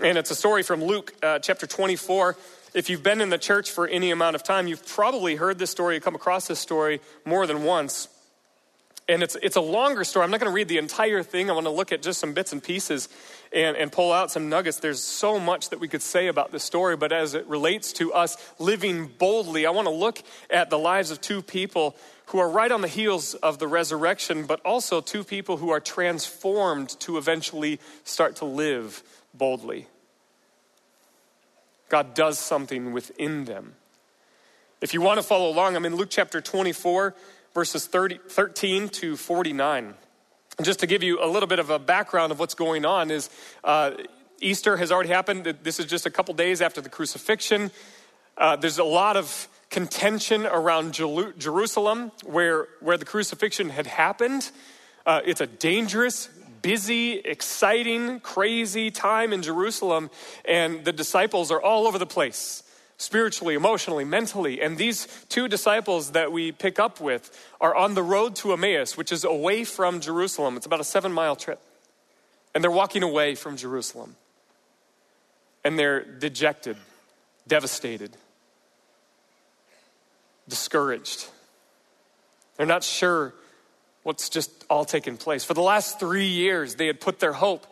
And 0.02 0.16
it's 0.16 0.30
a 0.30 0.34
story 0.34 0.62
from 0.62 0.82
Luke 0.82 1.12
uh, 1.22 1.40
chapter 1.40 1.66
24. 1.66 2.38
If 2.72 2.88
you've 2.88 3.02
been 3.02 3.20
in 3.20 3.28
the 3.28 3.38
church 3.38 3.70
for 3.70 3.86
any 3.86 4.10
amount 4.10 4.34
of 4.34 4.42
time, 4.42 4.66
you've 4.66 4.86
probably 4.86 5.36
heard 5.36 5.58
this 5.58 5.70
story, 5.70 6.00
come 6.00 6.14
across 6.14 6.48
this 6.48 6.58
story 6.58 7.02
more 7.26 7.46
than 7.46 7.64
once. 7.64 8.08
And 9.08 9.22
it's, 9.22 9.36
it's 9.40 9.56
a 9.56 9.60
longer 9.60 10.02
story. 10.02 10.24
I'm 10.24 10.32
not 10.32 10.40
going 10.40 10.50
to 10.50 10.54
read 10.54 10.66
the 10.66 10.78
entire 10.78 11.22
thing. 11.22 11.48
I 11.48 11.52
want 11.52 11.66
to 11.66 11.70
look 11.70 11.92
at 11.92 12.02
just 12.02 12.18
some 12.18 12.32
bits 12.32 12.52
and 12.52 12.60
pieces 12.60 13.08
and, 13.52 13.76
and 13.76 13.92
pull 13.92 14.12
out 14.12 14.32
some 14.32 14.48
nuggets. 14.48 14.80
There's 14.80 15.02
so 15.02 15.38
much 15.38 15.70
that 15.70 15.78
we 15.78 15.86
could 15.86 16.02
say 16.02 16.26
about 16.26 16.50
this 16.50 16.64
story, 16.64 16.96
but 16.96 17.12
as 17.12 17.34
it 17.34 17.46
relates 17.46 17.92
to 17.94 18.12
us 18.12 18.36
living 18.58 19.06
boldly, 19.06 19.64
I 19.64 19.70
want 19.70 19.86
to 19.86 19.94
look 19.94 20.22
at 20.50 20.70
the 20.70 20.78
lives 20.78 21.12
of 21.12 21.20
two 21.20 21.40
people 21.40 21.94
who 22.26 22.38
are 22.38 22.50
right 22.50 22.72
on 22.72 22.80
the 22.80 22.88
heels 22.88 23.34
of 23.34 23.60
the 23.60 23.68
resurrection, 23.68 24.44
but 24.44 24.60
also 24.62 25.00
two 25.00 25.22
people 25.22 25.58
who 25.58 25.70
are 25.70 25.78
transformed 25.78 26.88
to 27.00 27.16
eventually 27.16 27.78
start 28.02 28.34
to 28.36 28.44
live 28.44 29.04
boldly. 29.32 29.86
God 31.88 32.14
does 32.14 32.40
something 32.40 32.92
within 32.92 33.44
them. 33.44 33.74
If 34.80 34.92
you 34.92 35.00
want 35.00 35.18
to 35.18 35.22
follow 35.22 35.48
along, 35.48 35.76
I'm 35.76 35.86
in 35.86 35.94
Luke 35.94 36.10
chapter 36.10 36.40
24 36.40 37.14
verses 37.56 37.86
30, 37.86 38.18
13 38.28 38.90
to 38.90 39.16
49. 39.16 39.94
And 40.58 40.66
just 40.66 40.80
to 40.80 40.86
give 40.86 41.02
you 41.02 41.24
a 41.24 41.26
little 41.26 41.46
bit 41.46 41.58
of 41.58 41.70
a 41.70 41.78
background 41.78 42.30
of 42.30 42.38
what's 42.38 42.52
going 42.52 42.84
on 42.84 43.10
is 43.10 43.30
uh, 43.64 43.92
Easter 44.42 44.76
has 44.76 44.92
already 44.92 45.08
happened. 45.08 45.56
This 45.62 45.80
is 45.80 45.86
just 45.86 46.04
a 46.04 46.10
couple 46.10 46.34
days 46.34 46.60
after 46.60 46.82
the 46.82 46.90
crucifixion. 46.90 47.70
Uh, 48.36 48.56
there's 48.56 48.78
a 48.78 48.84
lot 48.84 49.16
of 49.16 49.48
contention 49.70 50.44
around 50.44 50.92
Jerusalem 50.92 52.12
where, 52.26 52.68
where 52.80 52.98
the 52.98 53.06
crucifixion 53.06 53.70
had 53.70 53.86
happened. 53.86 54.50
Uh, 55.06 55.22
it's 55.24 55.40
a 55.40 55.46
dangerous, 55.46 56.28
busy, 56.60 57.12
exciting, 57.12 58.20
crazy 58.20 58.90
time 58.90 59.32
in 59.32 59.40
Jerusalem, 59.40 60.10
and 60.44 60.84
the 60.84 60.92
disciples 60.92 61.50
are 61.50 61.62
all 61.62 61.86
over 61.86 61.98
the 61.98 62.04
place 62.04 62.62
spiritually, 62.98 63.54
emotionally, 63.54 64.04
mentally. 64.04 64.60
And 64.60 64.78
these 64.78 65.06
two 65.28 65.48
disciples 65.48 66.12
that 66.12 66.32
we 66.32 66.52
pick 66.52 66.78
up 66.78 67.00
with 67.00 67.30
are 67.60 67.74
on 67.74 67.94
the 67.94 68.02
road 68.02 68.36
to 68.36 68.52
Emmaus, 68.52 68.96
which 68.96 69.12
is 69.12 69.24
away 69.24 69.64
from 69.64 70.00
Jerusalem. 70.00 70.56
It's 70.56 70.66
about 70.66 70.80
a 70.80 70.84
seven 70.84 71.12
mile 71.12 71.36
trip. 71.36 71.60
And 72.54 72.64
they're 72.64 72.70
walking 72.70 73.02
away 73.02 73.34
from 73.34 73.56
Jerusalem. 73.56 74.16
And 75.64 75.78
they're 75.78 76.04
dejected, 76.04 76.76
devastated, 77.46 78.16
discouraged. 80.48 81.28
They're 82.56 82.66
not 82.66 82.84
sure 82.84 83.34
what's 84.04 84.28
just 84.28 84.64
all 84.70 84.84
taken 84.84 85.16
place. 85.16 85.44
For 85.44 85.54
the 85.54 85.62
last 85.62 85.98
three 85.98 86.28
years, 86.28 86.76
they 86.76 86.86
had 86.86 87.00
put 87.00 87.18
their 87.18 87.32
hope 87.32 87.66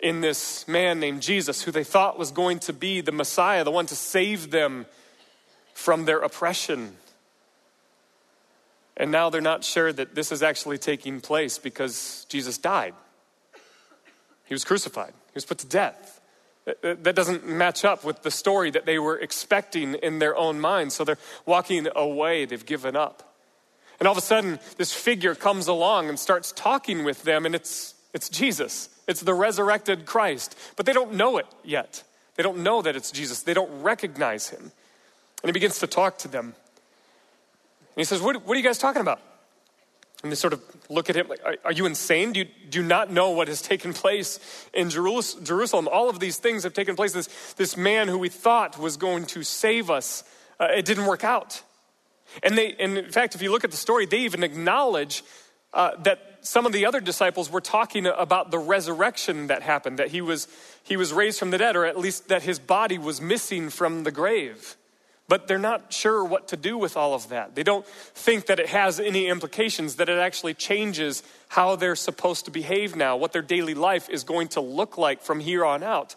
in 0.00 0.20
this 0.20 0.68
man 0.68 1.00
named 1.00 1.22
Jesus, 1.22 1.62
who 1.62 1.70
they 1.70 1.84
thought 1.84 2.18
was 2.18 2.30
going 2.30 2.58
to 2.60 2.72
be 2.72 3.00
the 3.00 3.12
Messiah, 3.12 3.64
the 3.64 3.70
one 3.70 3.86
to 3.86 3.96
save 3.96 4.50
them 4.50 4.86
from 5.74 6.04
their 6.04 6.18
oppression. 6.18 6.96
And 8.96 9.10
now 9.10 9.30
they're 9.30 9.40
not 9.40 9.64
sure 9.64 9.92
that 9.92 10.14
this 10.14 10.32
is 10.32 10.42
actually 10.42 10.78
taking 10.78 11.20
place 11.20 11.58
because 11.58 12.26
Jesus 12.28 12.58
died. 12.58 12.94
He 14.44 14.54
was 14.54 14.64
crucified, 14.64 15.12
he 15.12 15.34
was 15.34 15.44
put 15.44 15.58
to 15.58 15.66
death. 15.66 16.20
That 16.82 17.14
doesn't 17.14 17.46
match 17.46 17.84
up 17.84 18.04
with 18.04 18.22
the 18.22 18.30
story 18.30 18.72
that 18.72 18.86
they 18.86 18.98
were 18.98 19.16
expecting 19.18 19.94
in 19.94 20.18
their 20.18 20.36
own 20.36 20.58
minds. 20.58 20.96
So 20.96 21.04
they're 21.04 21.18
walking 21.44 21.86
away, 21.94 22.44
they've 22.44 22.66
given 22.66 22.96
up. 22.96 23.34
And 24.00 24.06
all 24.06 24.12
of 24.12 24.18
a 24.18 24.22
sudden, 24.22 24.58
this 24.76 24.92
figure 24.92 25.34
comes 25.34 25.68
along 25.68 26.08
and 26.08 26.18
starts 26.18 26.52
talking 26.52 27.04
with 27.04 27.22
them, 27.22 27.46
and 27.46 27.54
it's, 27.54 27.94
it's 28.16 28.30
Jesus. 28.30 28.88
It's 29.06 29.20
the 29.20 29.34
resurrected 29.34 30.06
Christ. 30.06 30.56
But 30.74 30.86
they 30.86 30.94
don't 30.94 31.12
know 31.12 31.36
it 31.36 31.44
yet. 31.62 32.02
They 32.36 32.42
don't 32.42 32.58
know 32.58 32.80
that 32.80 32.96
it's 32.96 33.10
Jesus. 33.10 33.42
They 33.42 33.52
don't 33.52 33.82
recognize 33.82 34.48
him. 34.48 34.72
And 35.42 35.48
he 35.50 35.52
begins 35.52 35.80
to 35.80 35.86
talk 35.86 36.16
to 36.18 36.28
them. 36.28 36.46
And 36.46 36.54
he 37.94 38.04
says, 38.04 38.22
What, 38.22 38.46
what 38.46 38.54
are 38.54 38.58
you 38.58 38.64
guys 38.64 38.78
talking 38.78 39.02
about? 39.02 39.20
And 40.22 40.32
they 40.32 40.36
sort 40.36 40.54
of 40.54 40.62
look 40.88 41.10
at 41.10 41.16
him 41.16 41.28
like, 41.28 41.40
Are, 41.44 41.56
are 41.66 41.72
you 41.72 41.84
insane? 41.84 42.32
Do 42.32 42.40
you, 42.40 42.46
do 42.70 42.80
you 42.80 42.86
not 42.86 43.12
know 43.12 43.28
what 43.32 43.48
has 43.48 43.60
taken 43.60 43.92
place 43.92 44.40
in 44.72 44.88
Jerusalem? 44.88 45.86
All 45.86 46.08
of 46.08 46.18
these 46.18 46.38
things 46.38 46.62
have 46.64 46.72
taken 46.72 46.96
place. 46.96 47.12
This, 47.12 47.52
this 47.58 47.76
man 47.76 48.08
who 48.08 48.16
we 48.16 48.30
thought 48.30 48.78
was 48.78 48.96
going 48.96 49.26
to 49.26 49.42
save 49.42 49.90
us, 49.90 50.24
uh, 50.58 50.68
it 50.74 50.86
didn't 50.86 51.04
work 51.04 51.22
out. 51.22 51.62
And, 52.42 52.56
they, 52.56 52.76
and 52.78 52.96
in 52.96 53.12
fact, 53.12 53.34
if 53.34 53.42
you 53.42 53.52
look 53.52 53.64
at 53.64 53.70
the 53.70 53.76
story, 53.76 54.06
they 54.06 54.20
even 54.20 54.42
acknowledge 54.42 55.22
uh, 55.74 55.90
that 55.98 56.35
some 56.46 56.64
of 56.64 56.72
the 56.72 56.86
other 56.86 57.00
disciples 57.00 57.50
were 57.50 57.60
talking 57.60 58.06
about 58.06 58.50
the 58.50 58.58
resurrection 58.58 59.48
that 59.48 59.62
happened, 59.62 59.98
that 59.98 60.08
he 60.08 60.20
was, 60.20 60.48
he 60.82 60.96
was 60.96 61.12
raised 61.12 61.38
from 61.38 61.50
the 61.50 61.58
dead, 61.58 61.76
or 61.76 61.84
at 61.84 61.98
least 61.98 62.28
that 62.28 62.42
his 62.42 62.58
body 62.58 62.98
was 62.98 63.20
missing 63.20 63.68
from 63.68 64.04
the 64.04 64.12
grave. 64.12 64.76
But 65.28 65.48
they're 65.48 65.58
not 65.58 65.92
sure 65.92 66.24
what 66.24 66.48
to 66.48 66.56
do 66.56 66.78
with 66.78 66.96
all 66.96 67.12
of 67.12 67.30
that. 67.30 67.56
They 67.56 67.64
don't 67.64 67.84
think 67.86 68.46
that 68.46 68.60
it 68.60 68.68
has 68.68 69.00
any 69.00 69.26
implications, 69.26 69.96
that 69.96 70.08
it 70.08 70.18
actually 70.18 70.54
changes 70.54 71.24
how 71.48 71.74
they're 71.74 71.96
supposed 71.96 72.44
to 72.44 72.52
behave 72.52 72.94
now, 72.94 73.16
what 73.16 73.32
their 73.32 73.42
daily 73.42 73.74
life 73.74 74.08
is 74.08 74.22
going 74.22 74.48
to 74.48 74.60
look 74.60 74.96
like 74.96 75.22
from 75.22 75.40
here 75.40 75.64
on 75.64 75.82
out. 75.82 76.14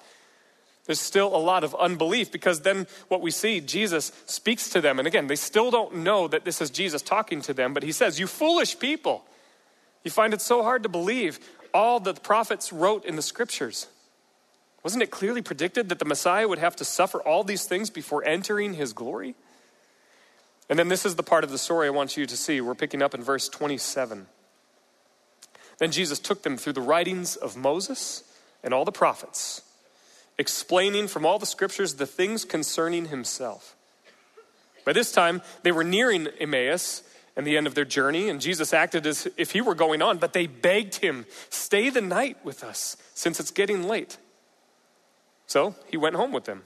There's 0.85 0.99
still 0.99 1.35
a 1.35 1.37
lot 1.37 1.63
of 1.63 1.75
unbelief 1.75 2.31
because 2.31 2.61
then 2.61 2.87
what 3.07 3.21
we 3.21 3.31
see, 3.31 3.61
Jesus 3.61 4.11
speaks 4.25 4.69
to 4.69 4.81
them. 4.81 4.99
And 4.99 5.07
again, 5.07 5.27
they 5.27 5.35
still 5.35 5.71
don't 5.71 5.97
know 5.97 6.27
that 6.27 6.45
this 6.45 6.61
is 6.61 6.69
Jesus 6.69 7.01
talking 7.01 7.41
to 7.43 7.53
them, 7.53 7.73
but 7.73 7.83
he 7.83 7.91
says, 7.91 8.19
You 8.19 8.27
foolish 8.27 8.77
people. 8.77 9.23
You 10.03 10.11
find 10.11 10.33
it 10.33 10.41
so 10.41 10.63
hard 10.63 10.83
to 10.83 10.89
believe 10.89 11.39
all 11.73 11.99
that 11.99 12.15
the 12.15 12.21
prophets 12.21 12.71
wrote 12.71 13.05
in 13.05 13.15
the 13.15 13.21
scriptures. 13.21 13.87
Wasn't 14.83 15.03
it 15.03 15.11
clearly 15.11 15.41
predicted 15.41 15.89
that 15.89 15.99
the 15.99 16.05
Messiah 16.05 16.47
would 16.47 16.59
have 16.59 16.75
to 16.77 16.85
suffer 16.85 17.21
all 17.21 17.43
these 17.43 17.65
things 17.65 17.89
before 17.89 18.23
entering 18.23 18.73
his 18.75 18.93
glory? 18.93 19.35
And 20.69 20.79
then 20.79 20.87
this 20.87 21.05
is 21.05 21.15
the 21.15 21.23
part 21.23 21.43
of 21.43 21.51
the 21.51 21.57
story 21.57 21.87
I 21.87 21.91
want 21.91 22.15
you 22.15 22.25
to 22.25 22.37
see. 22.37 22.61
We're 22.61 22.75
picking 22.75 23.01
up 23.01 23.13
in 23.13 23.23
verse 23.23 23.49
27. 23.49 24.27
Then 25.79 25.91
Jesus 25.91 26.19
took 26.19 26.43
them 26.43 26.57
through 26.57 26.73
the 26.73 26.81
writings 26.81 27.35
of 27.35 27.57
Moses 27.57 28.23
and 28.63 28.73
all 28.73 28.85
the 28.85 28.91
prophets, 28.91 29.61
explaining 30.37 31.07
from 31.07 31.25
all 31.25 31.39
the 31.39 31.45
scriptures 31.45 31.95
the 31.95 32.05
things 32.05 32.45
concerning 32.45 33.05
himself. 33.05 33.75
By 34.85 34.93
this 34.93 35.11
time, 35.11 35.41
they 35.63 35.71
were 35.71 35.83
nearing 35.83 36.27
Emmaus 36.39 37.03
and 37.39 37.47
the 37.47 37.55
end 37.55 37.67
of 37.67 37.73
their 37.73 37.85
journey, 37.85 38.27
and 38.27 38.41
Jesus 38.41 38.73
acted 38.73 39.07
as 39.07 39.25
if 39.37 39.51
he 39.51 39.61
were 39.61 39.73
going 39.73 40.01
on, 40.01 40.17
but 40.17 40.33
they 40.33 40.45
begged 40.45 40.95
him, 40.95 41.25
Stay 41.49 41.89
the 41.89 42.01
night 42.01 42.35
with 42.43 42.65
us, 42.65 42.97
since 43.13 43.39
it's 43.39 43.49
getting 43.49 43.83
late. 43.83 44.17
So 45.47 45.73
he 45.87 45.95
went 45.95 46.17
home 46.17 46.33
with 46.33 46.43
them. 46.43 46.63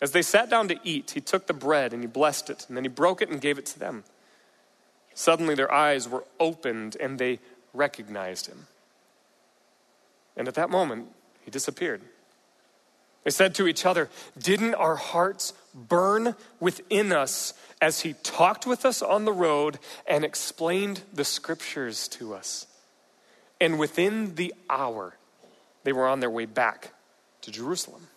As 0.00 0.12
they 0.12 0.22
sat 0.22 0.48
down 0.48 0.68
to 0.68 0.78
eat, 0.84 1.10
he 1.10 1.20
took 1.20 1.48
the 1.48 1.52
bread 1.52 1.92
and 1.92 2.00
he 2.00 2.06
blessed 2.06 2.48
it, 2.48 2.64
and 2.68 2.76
then 2.76 2.84
he 2.84 2.88
broke 2.88 3.22
it 3.22 3.28
and 3.28 3.40
gave 3.40 3.58
it 3.58 3.66
to 3.66 3.78
them. 3.80 4.04
Suddenly 5.14 5.56
their 5.56 5.72
eyes 5.72 6.08
were 6.08 6.26
opened 6.38 6.96
and 7.00 7.18
they 7.18 7.40
recognized 7.74 8.46
him. 8.46 8.68
And 10.36 10.46
at 10.46 10.54
that 10.54 10.70
moment, 10.70 11.08
he 11.40 11.50
disappeared. 11.50 12.02
They 13.24 13.30
said 13.30 13.54
to 13.56 13.66
each 13.66 13.86
other, 13.86 14.08
Didn't 14.38 14.74
our 14.74 14.96
hearts 14.96 15.52
burn 15.74 16.34
within 16.60 17.12
us 17.12 17.54
as 17.80 18.00
he 18.00 18.14
talked 18.22 18.66
with 18.66 18.84
us 18.84 19.00
on 19.02 19.24
the 19.24 19.32
road 19.32 19.78
and 20.06 20.24
explained 20.24 21.02
the 21.12 21.24
scriptures 21.24 22.08
to 22.08 22.34
us? 22.34 22.66
And 23.60 23.78
within 23.78 24.34
the 24.34 24.54
hour, 24.68 25.14
they 25.84 25.92
were 25.92 26.08
on 26.08 26.20
their 26.20 26.30
way 26.30 26.46
back 26.46 26.92
to 27.42 27.50
Jerusalem. 27.50 28.08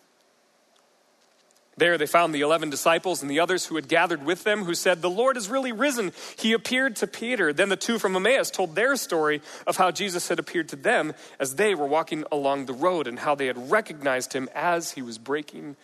There 1.77 1.98
they 1.98 2.05
found 2.05 2.34
the 2.34 2.41
11 2.41 2.70
disciples 2.70 3.22
and 3.22 3.29
the 3.29 3.41
others 3.41 3.65
who 3.65 3.75
had 3.75 3.89
gathered 3.89 4.25
with 4.25 4.46
them, 4.46 4.63
who 4.63 4.74
said, 4.74 5.01
The 5.01 5.10
Lord 5.10 5.36
is 5.36 5.50
really 5.50 5.74
risen. 5.74 6.13
He 6.38 6.53
appeared 6.53 6.96
to 6.98 7.08
Peter. 7.08 7.51
Then 7.51 7.67
the 7.67 7.75
two 7.75 8.00
from 8.00 8.15
Emmaus 8.15 8.50
told 8.50 8.75
their 8.75 8.96
story 8.96 9.41
of 9.67 9.75
how 9.75 9.91
Jesus 9.91 10.29
had 10.29 10.39
appeared 10.39 10.70
to 10.70 10.77
them 10.77 11.13
as 11.38 11.55
they 11.55 11.75
were 11.75 11.86
walking 11.86 12.24
along 12.32 12.65
the 12.65 12.74
road 12.74 13.08
and 13.08 13.20
how 13.20 13.36
they 13.36 13.48
had 13.48 13.70
recognized 13.70 14.32
him 14.32 14.48
as 14.55 14.91
he 14.91 15.01
was 15.01 15.17
breaking 15.17 15.75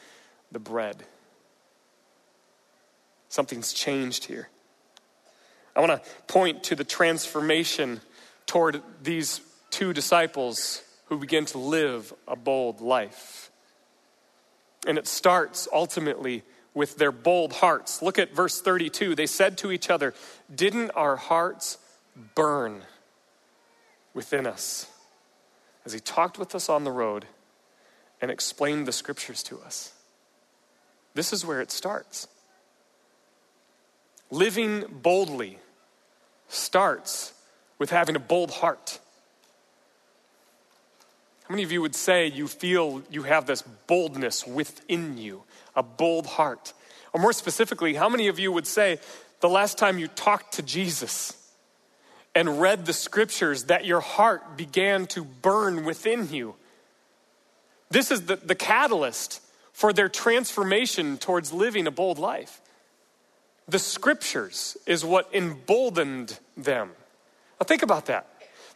the 0.49 0.59
bread. 0.59 1.03
Something's 3.27 3.73
changed 3.73 4.25
here. 4.25 4.47
I 5.75 5.81
want 5.81 6.03
to 6.03 6.09
point 6.27 6.63
to 6.65 6.75
the 6.75 6.83
transformation 6.85 7.99
toward 8.45 8.81
these 9.03 9.41
two 9.69 9.91
disciples 9.91 10.81
who 11.05 11.17
begin 11.17 11.45
to 11.47 11.57
live 11.57 12.13
a 12.27 12.37
bold 12.37 12.79
life. 12.79 13.50
And 14.87 14.97
it 14.97 15.07
starts 15.07 15.67
ultimately 15.71 16.43
with 16.73 16.97
their 16.97 17.11
bold 17.11 17.53
hearts. 17.53 18.01
Look 18.01 18.17
at 18.17 18.33
verse 18.33 18.61
32. 18.61 19.15
They 19.15 19.27
said 19.27 19.57
to 19.59 19.71
each 19.71 19.89
other, 19.89 20.13
Didn't 20.53 20.91
our 20.91 21.15
hearts 21.15 21.77
burn 22.35 22.83
within 24.13 24.47
us 24.47 24.87
as 25.85 25.93
he 25.93 25.99
talked 25.99 26.37
with 26.37 26.55
us 26.55 26.69
on 26.69 26.83
the 26.83 26.91
road 26.91 27.25
and 28.21 28.31
explained 28.31 28.87
the 28.87 28.91
scriptures 28.91 29.43
to 29.43 29.59
us? 29.59 29.93
This 31.13 31.33
is 31.33 31.45
where 31.45 31.61
it 31.61 31.71
starts. 31.71 32.27
Living 34.29 34.85
boldly 34.89 35.59
starts 36.47 37.33
with 37.77 37.89
having 37.89 38.15
a 38.15 38.19
bold 38.19 38.51
heart. 38.51 38.99
How 41.51 41.53
many 41.53 41.63
of 41.63 41.73
you 41.73 41.81
would 41.81 41.95
say 41.95 42.27
you 42.27 42.47
feel 42.47 43.03
you 43.11 43.23
have 43.23 43.45
this 43.45 43.61
boldness 43.61 44.47
within 44.47 45.17
you, 45.17 45.43
a 45.75 45.83
bold 45.83 46.25
heart? 46.25 46.71
Or 47.11 47.19
more 47.19 47.33
specifically, 47.33 47.93
how 47.93 48.07
many 48.07 48.29
of 48.29 48.39
you 48.39 48.53
would 48.53 48.65
say 48.65 48.99
the 49.41 49.49
last 49.49 49.77
time 49.77 49.99
you 49.99 50.07
talked 50.07 50.53
to 50.53 50.61
Jesus 50.61 51.51
and 52.33 52.61
read 52.61 52.85
the 52.85 52.93
scriptures 52.93 53.65
that 53.65 53.83
your 53.83 53.99
heart 53.99 54.55
began 54.55 55.07
to 55.07 55.25
burn 55.25 55.83
within 55.83 56.29
you? 56.31 56.55
This 57.89 58.11
is 58.11 58.27
the, 58.27 58.37
the 58.37 58.55
catalyst 58.55 59.41
for 59.73 59.91
their 59.91 60.07
transformation 60.07 61.17
towards 61.17 61.51
living 61.51 61.85
a 61.85 61.91
bold 61.91 62.17
life. 62.17 62.61
The 63.67 63.77
scriptures 63.77 64.77
is 64.85 65.03
what 65.03 65.29
emboldened 65.35 66.39
them. 66.55 66.91
Now, 67.59 67.65
think 67.65 67.83
about 67.83 68.05
that. 68.05 68.30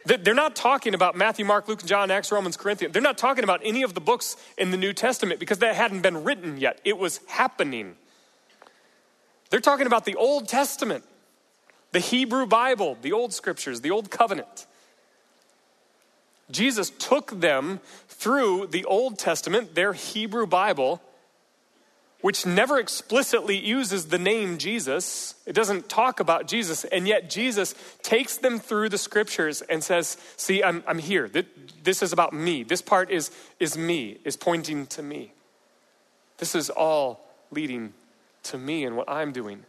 They're 0.06 0.34
not 0.34 0.54
talking 0.54 0.94
about 0.94 1.16
Matthew, 1.16 1.44
Mark, 1.44 1.66
Luke, 1.66 1.84
John, 1.84 2.12
Acts, 2.12 2.30
Romans, 2.30 2.56
Corinthians. 2.56 2.92
They're 2.92 3.02
not 3.02 3.18
talking 3.18 3.42
about 3.42 3.60
any 3.64 3.82
of 3.82 3.94
the 3.94 4.00
books 4.00 4.36
in 4.56 4.70
the 4.70 4.76
New 4.76 4.92
Testament 4.92 5.40
because 5.40 5.58
that 5.58 5.74
hadn't 5.74 6.02
been 6.02 6.22
written 6.22 6.58
yet. 6.58 6.80
It 6.84 6.96
was 6.96 7.20
happening. 7.26 7.96
They're 9.50 9.60
talking 9.60 9.86
about 9.86 10.04
the 10.04 10.14
Old 10.14 10.48
Testament, 10.48 11.04
the 11.90 11.98
Hebrew 11.98 12.46
Bible, 12.46 12.96
the 13.02 13.12
Old 13.12 13.32
Scriptures, 13.32 13.80
the 13.80 13.90
Old 13.90 14.10
Covenant. 14.10 14.66
Jesus 16.52 16.90
took 16.90 17.40
them 17.40 17.80
through 18.08 18.68
the 18.68 18.84
Old 18.84 19.18
Testament, 19.18 19.74
their 19.74 19.92
Hebrew 19.92 20.46
Bible, 20.46 21.02
which 22.26 22.44
never 22.44 22.80
explicitly 22.80 23.56
uses 23.56 24.06
the 24.06 24.18
name 24.18 24.58
Jesus. 24.58 25.36
It 25.46 25.52
doesn't 25.52 25.88
talk 25.88 26.18
about 26.18 26.48
Jesus, 26.48 26.82
and 26.82 27.06
yet 27.06 27.30
Jesus 27.30 27.72
takes 28.02 28.38
them 28.38 28.58
through 28.58 28.88
the 28.88 28.98
scriptures 28.98 29.62
and 29.62 29.84
says, 29.84 30.16
See, 30.36 30.60
I'm, 30.60 30.82
I'm 30.88 30.98
here. 30.98 31.30
This 31.84 32.02
is 32.02 32.12
about 32.12 32.32
me. 32.32 32.64
This 32.64 32.82
part 32.82 33.12
is, 33.12 33.30
is 33.60 33.78
me, 33.78 34.18
is 34.24 34.36
pointing 34.36 34.86
to 34.86 35.04
me. 35.04 35.34
This 36.38 36.56
is 36.56 36.68
all 36.68 37.24
leading 37.52 37.94
to 38.42 38.58
me 38.58 38.84
and 38.84 38.96
what 38.96 39.08
I'm 39.08 39.30
doing. 39.30 39.62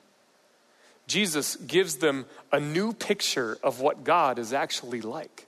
Jesus 1.06 1.58
gives 1.58 1.98
them 1.98 2.26
a 2.52 2.60
new 2.60 2.92
picture 2.92 3.60
of 3.62 3.82
what 3.82 4.04
God 4.04 4.40
is 4.40 4.52
actually 4.52 5.02
like. 5.02 5.46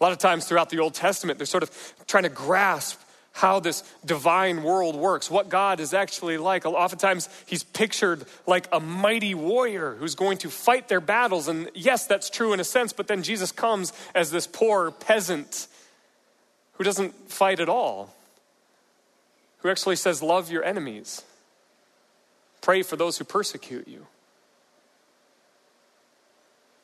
A 0.00 0.02
lot 0.02 0.12
of 0.12 0.18
times 0.18 0.46
throughout 0.46 0.70
the 0.70 0.78
Old 0.78 0.94
Testament, 0.94 1.38
they're 1.38 1.44
sort 1.44 1.62
of 1.62 1.94
trying 2.06 2.22
to 2.22 2.30
grasp 2.30 3.02
how 3.38 3.60
this 3.60 3.84
divine 4.04 4.64
world 4.64 4.96
works, 4.96 5.30
what 5.30 5.48
God 5.48 5.78
is 5.78 5.94
actually 5.94 6.38
like. 6.38 6.66
Oftentimes, 6.66 7.28
he's 7.46 7.62
pictured 7.62 8.24
like 8.48 8.66
a 8.72 8.80
mighty 8.80 9.32
warrior 9.32 9.94
who's 9.94 10.16
going 10.16 10.38
to 10.38 10.50
fight 10.50 10.88
their 10.88 11.00
battles. 11.00 11.46
And 11.46 11.70
yes, 11.72 12.04
that's 12.04 12.30
true 12.30 12.52
in 12.52 12.58
a 12.58 12.64
sense, 12.64 12.92
but 12.92 13.06
then 13.06 13.22
Jesus 13.22 13.52
comes 13.52 13.92
as 14.12 14.32
this 14.32 14.48
poor 14.48 14.90
peasant 14.90 15.68
who 16.72 16.84
doesn't 16.84 17.12
fight 17.30 17.60
at 17.60 17.68
all, 17.68 18.12
who 19.58 19.70
actually 19.70 19.96
says, 19.96 20.20
Love 20.20 20.50
your 20.50 20.64
enemies, 20.64 21.22
pray 22.60 22.82
for 22.82 22.96
those 22.96 23.18
who 23.18 23.24
persecute 23.24 23.86
you. 23.86 24.08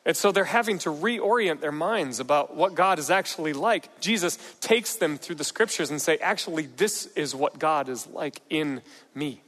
And 0.05 0.15
so 0.15 0.31
they're 0.31 0.43
having 0.45 0.77
to 0.79 0.89
reorient 0.91 1.61
their 1.61 1.71
minds 1.71 2.19
about 2.19 2.55
what 2.55 2.75
God 2.75 2.99
is 2.99 3.09
actually 3.09 3.53
like. 3.53 3.99
Jesus 3.99 4.37
takes 4.61 4.95
them 4.95 5.17
through 5.17 5.35
the 5.35 5.43
scriptures 5.43 5.89
and 5.89 5.99
say, 5.99 6.17
actually, 6.17 6.67
this 6.67 7.07
is 7.15 7.33
what 7.33 7.57
God 7.57 7.89
is 7.89 8.05
like 8.07 8.41
in 8.49 8.81
me. 9.15 9.41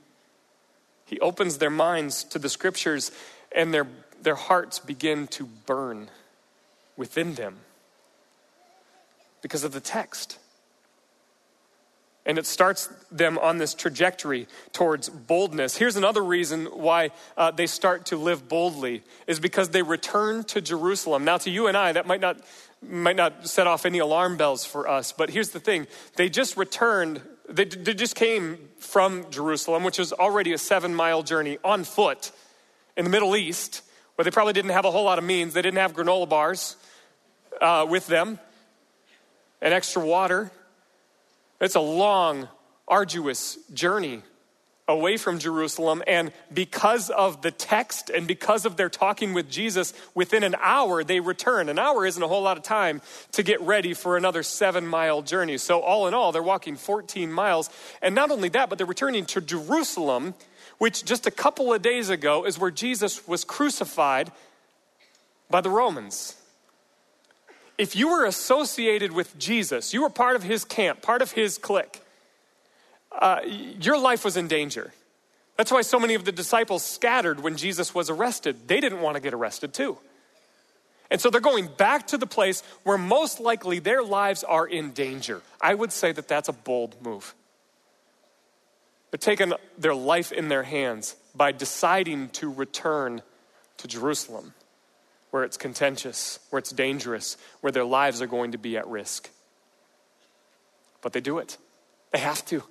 He 1.06 1.20
opens 1.20 1.60
their 1.60 1.70
minds 1.70 2.24
to 2.26 2.40
the 2.40 2.50
scriptures 2.50 3.12
and 3.52 3.72
their, 3.74 3.88
their 4.22 4.36
hearts 4.36 4.80
begin 4.80 5.28
to 5.28 5.46
burn 5.46 6.10
within 6.98 7.36
them 7.36 7.58
because 9.42 9.64
of 9.64 9.72
the 9.72 9.80
text. 9.80 10.40
And 12.28 12.38
it 12.38 12.46
starts 12.46 12.90
them 13.10 13.38
on 13.38 13.58
this 13.58 13.74
trajectory 13.74 14.48
towards 14.74 15.08
boldness. 15.08 15.78
Here's 15.78 15.96
another 15.96 16.22
reason 16.22 16.66
why 16.66 17.12
uh, 17.38 17.52
they 17.52 17.68
start 17.68 18.08
to 18.08 18.18
live 18.18 18.50
boldly 18.50 19.02
is 19.28 19.40
because 19.40 19.70
they 19.70 19.82
return 19.82 20.44
to 20.44 20.60
Jerusalem. 20.60 21.24
Now, 21.24 21.38
to 21.38 21.50
you 21.50 21.68
and 21.68 21.78
I, 21.78 21.94
that 21.94 22.06
might 22.06 22.20
not, 22.20 22.42
might 22.82 23.16
not 23.16 23.48
set 23.48 23.66
off 23.66 23.86
any 23.86 24.00
alarm 24.00 24.36
bells 24.36 24.66
for 24.66 24.90
us, 24.90 25.14
but 25.14 25.30
here's 25.30 25.52
the 25.52 25.62
thing 25.62 25.88
they 26.18 26.28
just 26.28 26.58
returned, 26.58 27.22
they, 27.48 27.64
they 27.64 27.94
just 27.94 28.16
came 28.16 28.58
from 28.78 29.32
Jerusalem, 29.32 29.86
which 29.86 29.98
is 29.98 30.12
already 30.12 30.52
a 30.52 30.58
seven 30.58 30.94
mile 30.94 31.24
journey 31.24 31.58
on 31.64 31.86
foot 31.86 32.32
in 32.98 33.06
the 33.06 33.10
Middle 33.10 33.38
East, 33.38 33.84
where 34.16 34.26
they 34.26 34.32
probably 34.32 34.54
didn't 34.54 34.72
have 34.72 34.84
a 34.84 34.92
whole 34.92 35.06
lot 35.06 35.18
of 35.18 35.24
means. 35.24 35.54
They 35.54 35.62
didn't 35.62 35.80
have 35.80 35.94
granola 35.94 36.28
bars 36.28 36.76
uh, 37.62 37.86
with 37.90 38.06
them 38.08 38.38
and 39.62 39.74
extra 39.74 40.06
water. 40.06 40.52
It's 41.60 41.76
a 41.76 41.80
long, 41.80 42.48
arduous 42.88 43.58
journey 43.74 44.22
away 44.88 45.18
from 45.18 45.38
Jerusalem. 45.38 46.02
And 46.08 46.32
because 46.54 47.10
of 47.10 47.42
the 47.42 47.52
text 47.52 48.10
and 48.10 48.26
because 48.26 48.66
of 48.66 48.78
their 48.78 48.90
talking 48.90 49.34
with 49.34 49.50
Jesus, 49.50 49.94
within 50.16 50.44
an 50.44 50.56
hour 50.60 51.04
they 51.04 51.20
return. 51.20 51.68
An 51.68 51.78
hour 51.78 52.06
isn't 52.06 52.22
a 52.22 52.28
whole 52.28 52.44
lot 52.44 52.58
of 52.58 52.64
time 52.64 53.02
to 53.34 53.44
get 53.44 53.60
ready 53.62 53.94
for 53.94 54.16
another 54.16 54.44
seven 54.44 54.88
mile 54.88 55.22
journey. 55.22 55.58
So, 55.58 55.82
all 55.82 56.08
in 56.08 56.14
all, 56.14 56.32
they're 56.32 56.42
walking 56.42 56.78
14 56.78 57.32
miles. 57.32 57.70
And 58.02 58.16
not 58.16 58.32
only 58.32 58.50
that, 58.50 58.70
but 58.70 58.78
they're 58.78 58.88
returning 58.88 59.26
to 59.28 59.42
Jerusalem, 59.42 60.36
which 60.78 61.04
just 61.04 61.28
a 61.28 61.32
couple 61.32 61.74
of 61.74 61.82
days 61.82 62.10
ago 62.10 62.46
is 62.46 62.58
where 62.58 62.72
Jesus 62.72 63.28
was 63.28 63.44
crucified 63.44 64.32
by 65.50 65.62
the 65.62 65.70
Romans 65.70 66.36
if 67.78 67.96
you 67.96 68.10
were 68.10 68.26
associated 68.26 69.12
with 69.12 69.38
Jesus, 69.38 69.94
you 69.94 70.02
were 70.02 70.10
part 70.10 70.36
of 70.36 70.44
his 70.44 70.66
camp, 70.66 71.02
part 71.02 71.22
of 71.22 71.32
his 71.32 71.58
clique, 71.58 72.02
uh, 73.12 73.42
your 73.46 74.00
life 74.00 74.26
was 74.26 74.38
in 74.38 74.48
danger. 74.48 74.94
That's 75.58 75.72
why 75.72 75.82
so 75.82 76.00
many 76.00 76.14
of 76.14 76.26
the 76.26 76.32
disciples 76.32 76.84
scattered 76.84 77.40
when 77.40 77.58
Jesus 77.58 77.94
was 77.94 78.10
arrested. 78.10 78.68
They 78.68 78.80
didn't 78.80 79.02
want 79.02 79.16
to 79.16 79.22
get 79.22 79.34
arrested 79.34 79.74
too. 79.74 79.98
And 81.10 81.22
so 81.22 81.30
they're 81.30 81.42
going 81.42 81.68
back 81.68 82.08
to 82.08 82.18
the 82.18 82.28
place 82.28 82.62
where 82.84 82.98
most 82.98 83.40
likely 83.40 83.80
their 83.80 84.04
lives 84.04 84.44
are 84.44 84.68
in 84.68 84.92
danger. 84.92 85.42
I 85.62 85.74
would 85.74 85.92
say 85.92 86.12
that 86.12 86.28
that's 86.28 86.50
a 86.50 86.54
bold 86.54 86.96
move. 87.02 87.34
They're 89.10 89.18
taking 89.18 89.54
their 89.78 89.96
life 89.96 90.32
in 90.32 90.50
their 90.50 90.64
hands 90.64 91.16
by 91.34 91.54
deciding 91.54 92.30
to 92.30 92.52
return 92.52 93.22
to 93.78 93.88
Jerusalem 93.88 94.54
where 95.38 95.44
it's 95.44 95.56
contentious, 95.56 96.40
where 96.50 96.58
it's 96.58 96.72
dangerous, 96.72 97.38
where 97.62 97.72
their 97.72 97.86
lives 97.86 98.24
are 98.24 98.26
going 98.26 98.54
to 98.54 98.58
be 98.58 98.76
at 98.76 98.88
risk. 98.88 99.30
But 101.04 101.14
they 101.14 101.22
do 101.22 101.38
it. 101.38 101.60
They 102.12 102.18
have 102.18 102.44
to. 102.46 102.64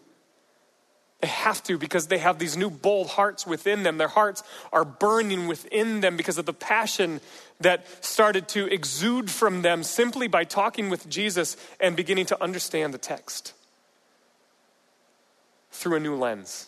They 1.20 1.28
have 1.28 1.62
to 1.62 1.78
because 1.78 2.08
they 2.08 2.18
have 2.18 2.40
these 2.40 2.56
new 2.56 2.68
bold 2.68 3.06
hearts 3.10 3.46
within 3.46 3.84
them. 3.84 3.98
Their 3.98 4.08
hearts 4.08 4.42
are 4.72 4.84
burning 4.84 5.46
within 5.46 6.00
them 6.00 6.16
because 6.16 6.38
of 6.38 6.46
the 6.46 6.52
passion 6.52 7.20
that 7.60 7.86
started 8.04 8.48
to 8.48 8.66
exude 8.66 9.30
from 9.30 9.62
them 9.62 9.84
simply 9.84 10.26
by 10.26 10.42
talking 10.42 10.90
with 10.90 11.08
Jesus 11.08 11.56
and 11.78 11.94
beginning 11.94 12.26
to 12.26 12.42
understand 12.42 12.92
the 12.92 12.98
text 12.98 13.52
through 15.70 15.98
a 15.98 16.00
new 16.00 16.16
lens. 16.16 16.66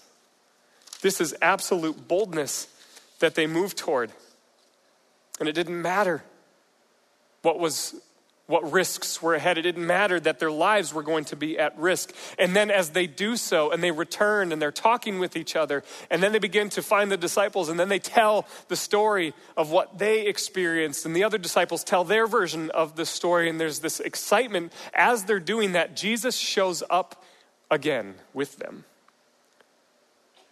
This 1.00 1.20
is 1.20 1.34
absolute 1.42 2.06
boldness 2.06 2.68
that 3.18 3.34
they 3.34 3.48
move 3.48 3.74
toward. 3.74 4.12
And 5.40 5.48
it 5.48 5.52
didn't 5.52 5.80
matter 5.80 6.22
what 7.42 7.58
was 7.58 7.94
what 8.48 8.72
risks 8.72 9.20
were 9.20 9.34
ahead. 9.34 9.58
It 9.58 9.62
didn't 9.62 9.86
matter 9.86 10.18
that 10.18 10.38
their 10.38 10.50
lives 10.50 10.94
were 10.94 11.02
going 11.02 11.26
to 11.26 11.36
be 11.36 11.58
at 11.58 11.78
risk. 11.78 12.14
And 12.38 12.56
then 12.56 12.70
as 12.70 12.90
they 12.90 13.06
do 13.06 13.36
so 13.36 13.70
and 13.70 13.82
they 13.82 13.90
return 13.90 14.52
and 14.52 14.60
they're 14.60 14.72
talking 14.72 15.18
with 15.18 15.36
each 15.36 15.54
other, 15.54 15.84
and 16.10 16.22
then 16.22 16.32
they 16.32 16.38
begin 16.38 16.70
to 16.70 16.82
find 16.82 17.12
the 17.12 17.18
disciples, 17.18 17.68
and 17.68 17.78
then 17.78 17.90
they 17.90 17.98
tell 17.98 18.46
the 18.68 18.76
story 18.76 19.34
of 19.54 19.70
what 19.70 19.98
they 19.98 20.26
experienced, 20.26 21.04
and 21.04 21.14
the 21.14 21.24
other 21.24 21.36
disciples 21.36 21.84
tell 21.84 22.04
their 22.04 22.26
version 22.26 22.70
of 22.70 22.96
the 22.96 23.04
story, 23.04 23.50
and 23.50 23.60
there's 23.60 23.80
this 23.80 24.00
excitement 24.00 24.72
as 24.94 25.24
they're 25.24 25.40
doing 25.40 25.72
that. 25.72 25.94
Jesus 25.94 26.34
shows 26.34 26.82
up 26.88 27.22
again 27.70 28.14
with 28.32 28.56
them. 28.56 28.84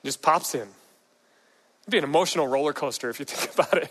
Just 0.04 0.20
pops 0.20 0.54
in. 0.54 0.68
It'd 1.80 1.92
be 1.92 1.98
an 1.98 2.04
emotional 2.04 2.46
roller 2.46 2.74
coaster 2.74 3.08
if 3.08 3.18
you 3.20 3.24
think 3.24 3.54
about 3.58 3.78
it 3.78 3.90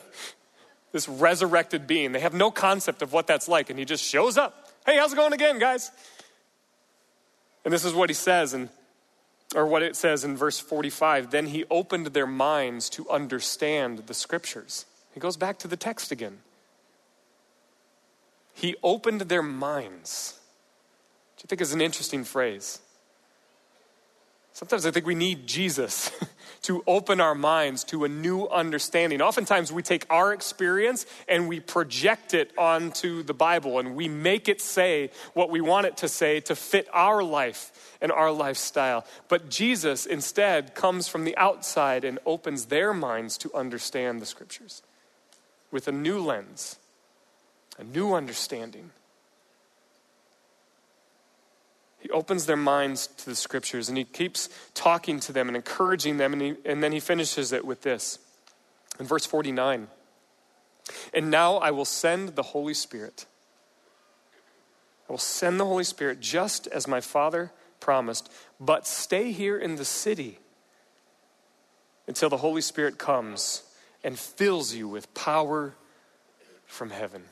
this 0.96 1.10
resurrected 1.10 1.88
being. 1.88 2.14
They 2.14 2.22
have 2.22 2.34
no 2.34 2.50
concept 2.50 3.02
of 3.02 3.12
what 3.12 3.28
that's 3.28 3.50
like, 3.50 3.70
and 3.70 3.78
he 3.78 3.84
just 3.84 4.02
shows 4.02 4.38
up. 4.38 4.72
Hey, 4.86 4.96
how's 4.96 5.12
it 5.12 5.18
going 5.18 5.34
again, 5.34 5.60
guys? 5.60 5.92
And 7.66 7.74
this 7.74 7.84
is 7.84 7.94
what 7.94 8.10
he 8.10 8.14
says, 8.14 8.54
and 8.54 8.70
or 9.54 9.68
what 9.68 9.84
it 9.84 9.98
says 9.98 10.24
in 10.24 10.38
verse 10.38 10.58
45 10.58 11.32
then 11.32 11.48
he 11.48 11.66
opened 11.70 12.08
their 12.08 12.26
minds 12.26 12.90
to 12.92 13.10
understand 13.10 14.04
the 14.08 14.14
scriptures. 14.14 14.86
He 15.14 15.20
goes 15.20 15.36
back 15.36 15.60
to 15.60 15.68
the 15.68 15.76
text 15.76 16.14
again. 16.14 16.38
He 18.54 18.78
opened 18.82 19.22
their 19.22 19.44
minds, 19.44 20.40
which 21.36 21.44
I 21.44 21.48
think 21.50 21.60
is 21.60 21.74
an 21.74 21.82
interesting 21.82 22.24
phrase. 22.24 22.80
Sometimes 24.56 24.86
I 24.86 24.92
think 24.92 25.06
we 25.06 25.16
need 25.16 25.48
Jesus 25.48 26.10
to 26.62 26.82
open 26.88 27.20
our 27.20 27.36
minds 27.36 27.84
to 27.84 28.06
a 28.06 28.08
new 28.08 28.48
understanding. 28.48 29.22
Oftentimes 29.22 29.70
we 29.70 29.84
take 29.84 30.06
our 30.10 30.32
experience 30.32 31.06
and 31.28 31.50
we 31.50 31.60
project 31.60 32.34
it 32.34 32.52
onto 32.58 33.22
the 33.22 33.34
Bible 33.34 33.80
and 33.80 33.98
we 33.98 34.08
make 34.08 34.48
it 34.48 34.62
say 34.62 35.12
what 35.34 35.50
we 35.50 35.60
want 35.60 35.88
it 35.88 35.98
to 35.98 36.08
say 36.08 36.40
to 36.40 36.56
fit 36.56 36.88
our 36.94 37.22
life 37.22 37.98
and 38.00 38.14
our 38.14 38.32
lifestyle. 38.32 39.06
But 39.28 39.50
Jesus 39.50 40.06
instead 40.06 40.74
comes 40.74 41.10
from 41.10 41.26
the 41.26 41.36
outside 41.36 42.06
and 42.06 42.18
opens 42.26 42.68
their 42.68 42.94
minds 42.94 43.38
to 43.40 43.54
understand 43.54 44.22
the 44.22 44.26
scriptures 44.26 44.84
with 45.70 45.90
a 45.90 45.92
new 45.92 46.18
lens, 46.18 46.80
a 47.78 47.84
new 47.84 48.14
understanding. 48.14 48.92
He 52.06 52.12
opens 52.12 52.46
their 52.46 52.56
minds 52.56 53.08
to 53.08 53.26
the 53.26 53.36
scriptures 53.36 53.90
and 53.90 53.98
he 53.98 54.04
keeps 54.04 54.48
talking 54.76 55.20
to 55.22 55.34
them 55.34 55.48
and 55.48 55.58
encouraging 55.58 56.18
them. 56.18 56.34
And, 56.34 56.42
he, 56.44 56.54
and 56.64 56.84
then 56.84 56.92
he 56.92 57.00
finishes 57.00 57.52
it 57.52 57.66
with 57.66 57.82
this 57.82 58.20
in 59.00 59.08
verse 59.08 59.26
49 59.26 59.88
And 61.16 61.32
now 61.32 61.56
I 61.56 61.72
will 61.72 61.84
send 61.84 62.36
the 62.36 62.44
Holy 62.44 62.76
Spirit. 62.76 63.26
I 65.10 65.14
will 65.14 65.18
send 65.18 65.60
the 65.60 65.66
Holy 65.66 65.84
Spirit 65.84 66.20
just 66.20 66.68
as 66.68 66.88
my 66.88 67.02
Father 67.02 67.52
promised, 67.80 68.32
but 68.60 68.86
stay 68.86 69.32
here 69.32 69.58
in 69.58 69.76
the 69.76 69.86
city 69.86 70.38
until 72.08 72.30
the 72.30 72.38
Holy 72.38 72.62
Spirit 72.62 73.00
comes 73.00 73.64
and 74.04 74.20
fills 74.20 74.76
you 74.76 74.88
with 74.88 75.12
power 75.16 75.74
from 76.68 76.92
heaven. 76.92 77.24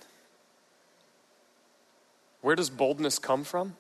Where 2.42 2.56
does 2.56 2.72
boldness 2.72 3.20
come 3.20 3.44
from? 3.44 3.76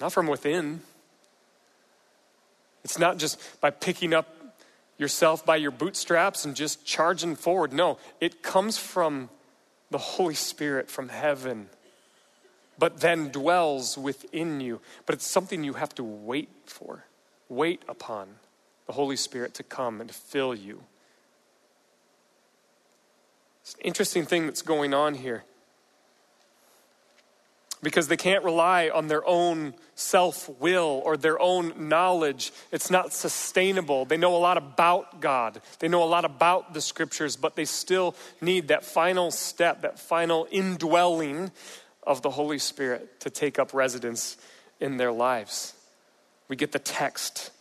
Not 0.00 0.12
from 0.12 0.26
within. 0.26 0.80
It's 2.84 2.98
not 2.98 3.18
just 3.18 3.40
by 3.60 3.70
picking 3.70 4.14
up 4.14 4.34
yourself 4.96 5.44
by 5.44 5.56
your 5.56 5.70
bootstraps 5.70 6.44
and 6.44 6.54
just 6.54 6.84
charging 6.84 7.36
forward. 7.36 7.72
No, 7.72 7.98
it 8.20 8.42
comes 8.42 8.78
from 8.78 9.30
the 9.90 9.98
Holy 9.98 10.34
Spirit 10.34 10.90
from 10.90 11.08
heaven, 11.08 11.68
but 12.78 13.00
then 13.00 13.30
dwells 13.30 13.98
within 13.98 14.60
you. 14.60 14.80
But 15.06 15.14
it's 15.14 15.26
something 15.26 15.64
you 15.64 15.74
have 15.74 15.94
to 15.96 16.04
wait 16.04 16.50
for, 16.66 17.04
wait 17.48 17.82
upon 17.88 18.28
the 18.86 18.92
Holy 18.92 19.16
Spirit 19.16 19.54
to 19.54 19.62
come 19.62 20.00
and 20.00 20.10
fill 20.10 20.54
you. 20.54 20.82
It's 23.62 23.74
an 23.74 23.80
interesting 23.82 24.24
thing 24.24 24.46
that's 24.46 24.62
going 24.62 24.94
on 24.94 25.14
here 25.14 25.44
because 27.82 28.08
they 28.08 28.16
can't 28.16 28.44
rely 28.44 28.90
on 28.92 29.08
their 29.08 29.26
own 29.26 29.74
self 29.94 30.48
will 30.60 31.02
or 31.04 31.16
their 31.16 31.40
own 31.40 31.88
knowledge. 31.88 32.52
It's 32.72 32.90
not 32.90 33.12
sustainable. 33.12 34.04
They 34.04 34.16
know 34.16 34.36
a 34.36 34.38
lot 34.38 34.56
about 34.56 35.20
God, 35.20 35.60
they 35.78 35.88
know 35.88 36.02
a 36.02 36.04
lot 36.04 36.24
about 36.24 36.74
the 36.74 36.80
scriptures, 36.80 37.36
but 37.36 37.56
they 37.56 37.64
still 37.64 38.14
need 38.40 38.68
that 38.68 38.84
final 38.84 39.30
step, 39.30 39.82
that 39.82 39.98
final 39.98 40.46
indwelling 40.50 41.50
of 42.02 42.22
the 42.22 42.30
Holy 42.30 42.58
Spirit 42.58 43.20
to 43.20 43.30
take 43.30 43.58
up 43.58 43.74
residence 43.74 44.36
in 44.80 44.96
their 44.96 45.12
lives. 45.12 45.74
We 46.48 46.56
get 46.56 46.72
the 46.72 46.78
text. 46.78 47.52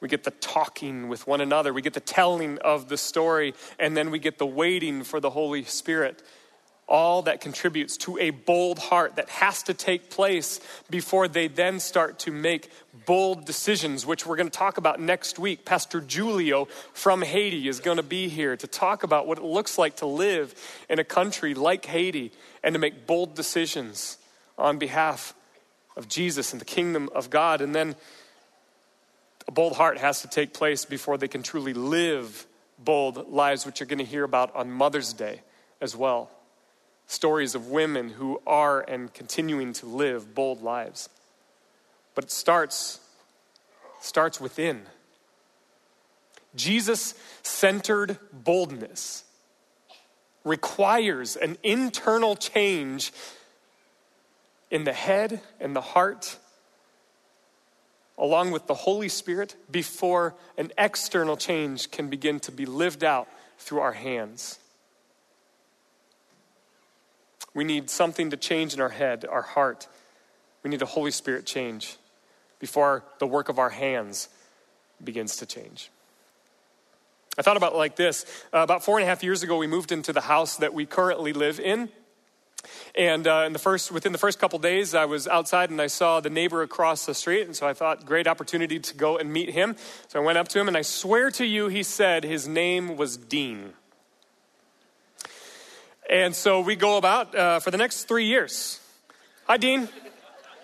We 0.00 0.08
get 0.08 0.24
the 0.24 0.32
talking 0.32 1.08
with 1.08 1.26
one 1.26 1.40
another. 1.40 1.72
We 1.72 1.80
get 1.80 1.94
the 1.94 2.00
telling 2.00 2.58
of 2.58 2.90
the 2.90 2.98
story. 2.98 3.54
And 3.78 3.96
then 3.96 4.10
we 4.10 4.18
get 4.18 4.36
the 4.36 4.46
waiting 4.46 5.02
for 5.02 5.18
the 5.18 5.30
Holy 5.30 5.64
Spirit 5.64 6.22
all 6.86 7.22
that 7.22 7.40
contributes 7.40 7.96
to 7.96 8.18
a 8.18 8.30
bold 8.30 8.78
heart 8.78 9.16
that 9.16 9.28
has 9.30 9.62
to 9.64 9.74
take 9.74 10.10
place 10.10 10.60
before 10.90 11.28
they 11.28 11.48
then 11.48 11.80
start 11.80 12.18
to 12.20 12.30
make 12.30 12.70
bold 13.06 13.46
decisions, 13.46 14.04
which 14.04 14.26
we're 14.26 14.36
going 14.36 14.48
to 14.48 14.58
talk 14.58 14.76
about 14.76 15.00
next 15.00 15.38
week. 15.38 15.64
Pastor 15.64 16.00
Julio 16.00 16.66
from 16.92 17.22
Haiti 17.22 17.68
is 17.68 17.80
going 17.80 17.96
to 17.96 18.02
be 18.02 18.28
here 18.28 18.56
to 18.56 18.66
talk 18.66 19.02
about 19.02 19.26
what 19.26 19.38
it 19.38 19.44
looks 19.44 19.78
like 19.78 19.96
to 19.96 20.06
live 20.06 20.54
in 20.88 20.98
a 20.98 21.04
country 21.04 21.54
like 21.54 21.86
Haiti 21.86 22.32
and 22.62 22.74
to 22.74 22.78
make 22.78 23.06
bold 23.06 23.34
decisions 23.34 24.18
on 24.58 24.78
behalf 24.78 25.34
of 25.96 26.08
Jesus 26.08 26.52
and 26.52 26.60
the 26.60 26.66
kingdom 26.66 27.08
of 27.14 27.30
God. 27.30 27.60
And 27.60 27.74
then 27.74 27.96
a 29.48 29.52
bold 29.52 29.76
heart 29.76 29.98
has 29.98 30.20
to 30.22 30.28
take 30.28 30.52
place 30.52 30.84
before 30.84 31.16
they 31.16 31.28
can 31.28 31.42
truly 31.42 31.72
live 31.72 32.46
bold 32.78 33.30
lives, 33.30 33.64
which 33.64 33.80
you're 33.80 33.86
going 33.86 33.98
to 33.98 34.04
hear 34.04 34.24
about 34.24 34.54
on 34.54 34.70
Mother's 34.70 35.14
Day 35.14 35.40
as 35.80 35.96
well 35.96 36.30
stories 37.14 37.54
of 37.54 37.68
women 37.68 38.10
who 38.10 38.42
are 38.46 38.80
and 38.80 39.14
continuing 39.14 39.72
to 39.74 39.86
live 39.86 40.34
bold 40.34 40.62
lives. 40.62 41.08
But 42.14 42.24
it 42.24 42.30
starts 42.30 43.00
starts 44.00 44.40
within. 44.40 44.82
Jesus 46.54 47.14
centered 47.42 48.18
boldness 48.32 49.24
requires 50.44 51.36
an 51.36 51.56
internal 51.62 52.36
change 52.36 53.12
in 54.70 54.84
the 54.84 54.92
head 54.92 55.40
and 55.58 55.74
the 55.74 55.80
heart, 55.80 56.36
along 58.18 58.50
with 58.50 58.66
the 58.66 58.74
Holy 58.74 59.08
Spirit, 59.08 59.56
before 59.70 60.34
an 60.58 60.70
external 60.76 61.36
change 61.36 61.90
can 61.90 62.08
begin 62.08 62.38
to 62.40 62.52
be 62.52 62.66
lived 62.66 63.02
out 63.02 63.28
through 63.58 63.80
our 63.80 63.92
hands. 63.92 64.58
We 67.54 67.64
need 67.64 67.88
something 67.88 68.30
to 68.30 68.36
change 68.36 68.74
in 68.74 68.80
our 68.80 68.88
head, 68.88 69.24
our 69.24 69.42
heart. 69.42 69.86
We 70.62 70.70
need 70.70 70.82
a 70.82 70.86
Holy 70.86 71.10
Spirit 71.10 71.46
change 71.46 71.96
before 72.58 73.04
the 73.18 73.26
work 73.26 73.48
of 73.48 73.58
our 73.58 73.70
hands 73.70 74.28
begins 75.02 75.36
to 75.36 75.46
change. 75.46 75.90
I 77.36 77.42
thought 77.42 77.56
about 77.56 77.72
it 77.72 77.76
like 77.76 77.96
this. 77.96 78.24
Uh, 78.52 78.58
about 78.58 78.84
four 78.84 78.98
and 78.98 79.04
a 79.04 79.08
half 79.08 79.22
years 79.22 79.42
ago, 79.42 79.56
we 79.56 79.66
moved 79.66 79.92
into 79.92 80.12
the 80.12 80.20
house 80.20 80.56
that 80.58 80.72
we 80.72 80.86
currently 80.86 81.32
live 81.32 81.58
in. 81.58 81.88
And 82.94 83.26
uh, 83.26 83.44
in 83.46 83.52
the 83.52 83.58
first, 83.58 83.92
within 83.92 84.12
the 84.12 84.18
first 84.18 84.38
couple 84.38 84.58
days, 84.58 84.94
I 84.94 85.04
was 85.04 85.26
outside 85.26 85.70
and 85.70 85.80
I 85.80 85.88
saw 85.88 86.20
the 86.20 86.30
neighbor 86.30 86.62
across 86.62 87.06
the 87.06 87.14
street. 87.14 87.42
And 87.42 87.54
so 87.54 87.66
I 87.66 87.74
thought, 87.74 88.06
great 88.06 88.26
opportunity 88.26 88.78
to 88.78 88.94
go 88.94 89.18
and 89.18 89.32
meet 89.32 89.50
him. 89.50 89.76
So 90.08 90.20
I 90.20 90.24
went 90.24 90.38
up 90.38 90.48
to 90.48 90.60
him 90.60 90.68
and 90.68 90.76
I 90.76 90.82
swear 90.82 91.30
to 91.32 91.44
you, 91.44 91.68
he 91.68 91.82
said 91.82 92.24
his 92.24 92.48
name 92.48 92.96
was 92.96 93.16
Dean. 93.16 93.74
And 96.08 96.34
so 96.34 96.60
we 96.60 96.76
go 96.76 96.98
about 96.98 97.34
uh, 97.34 97.60
for 97.60 97.70
the 97.70 97.78
next 97.78 98.04
three 98.04 98.26
years. 98.26 98.80
Hi, 99.46 99.56
Dean. 99.56 99.88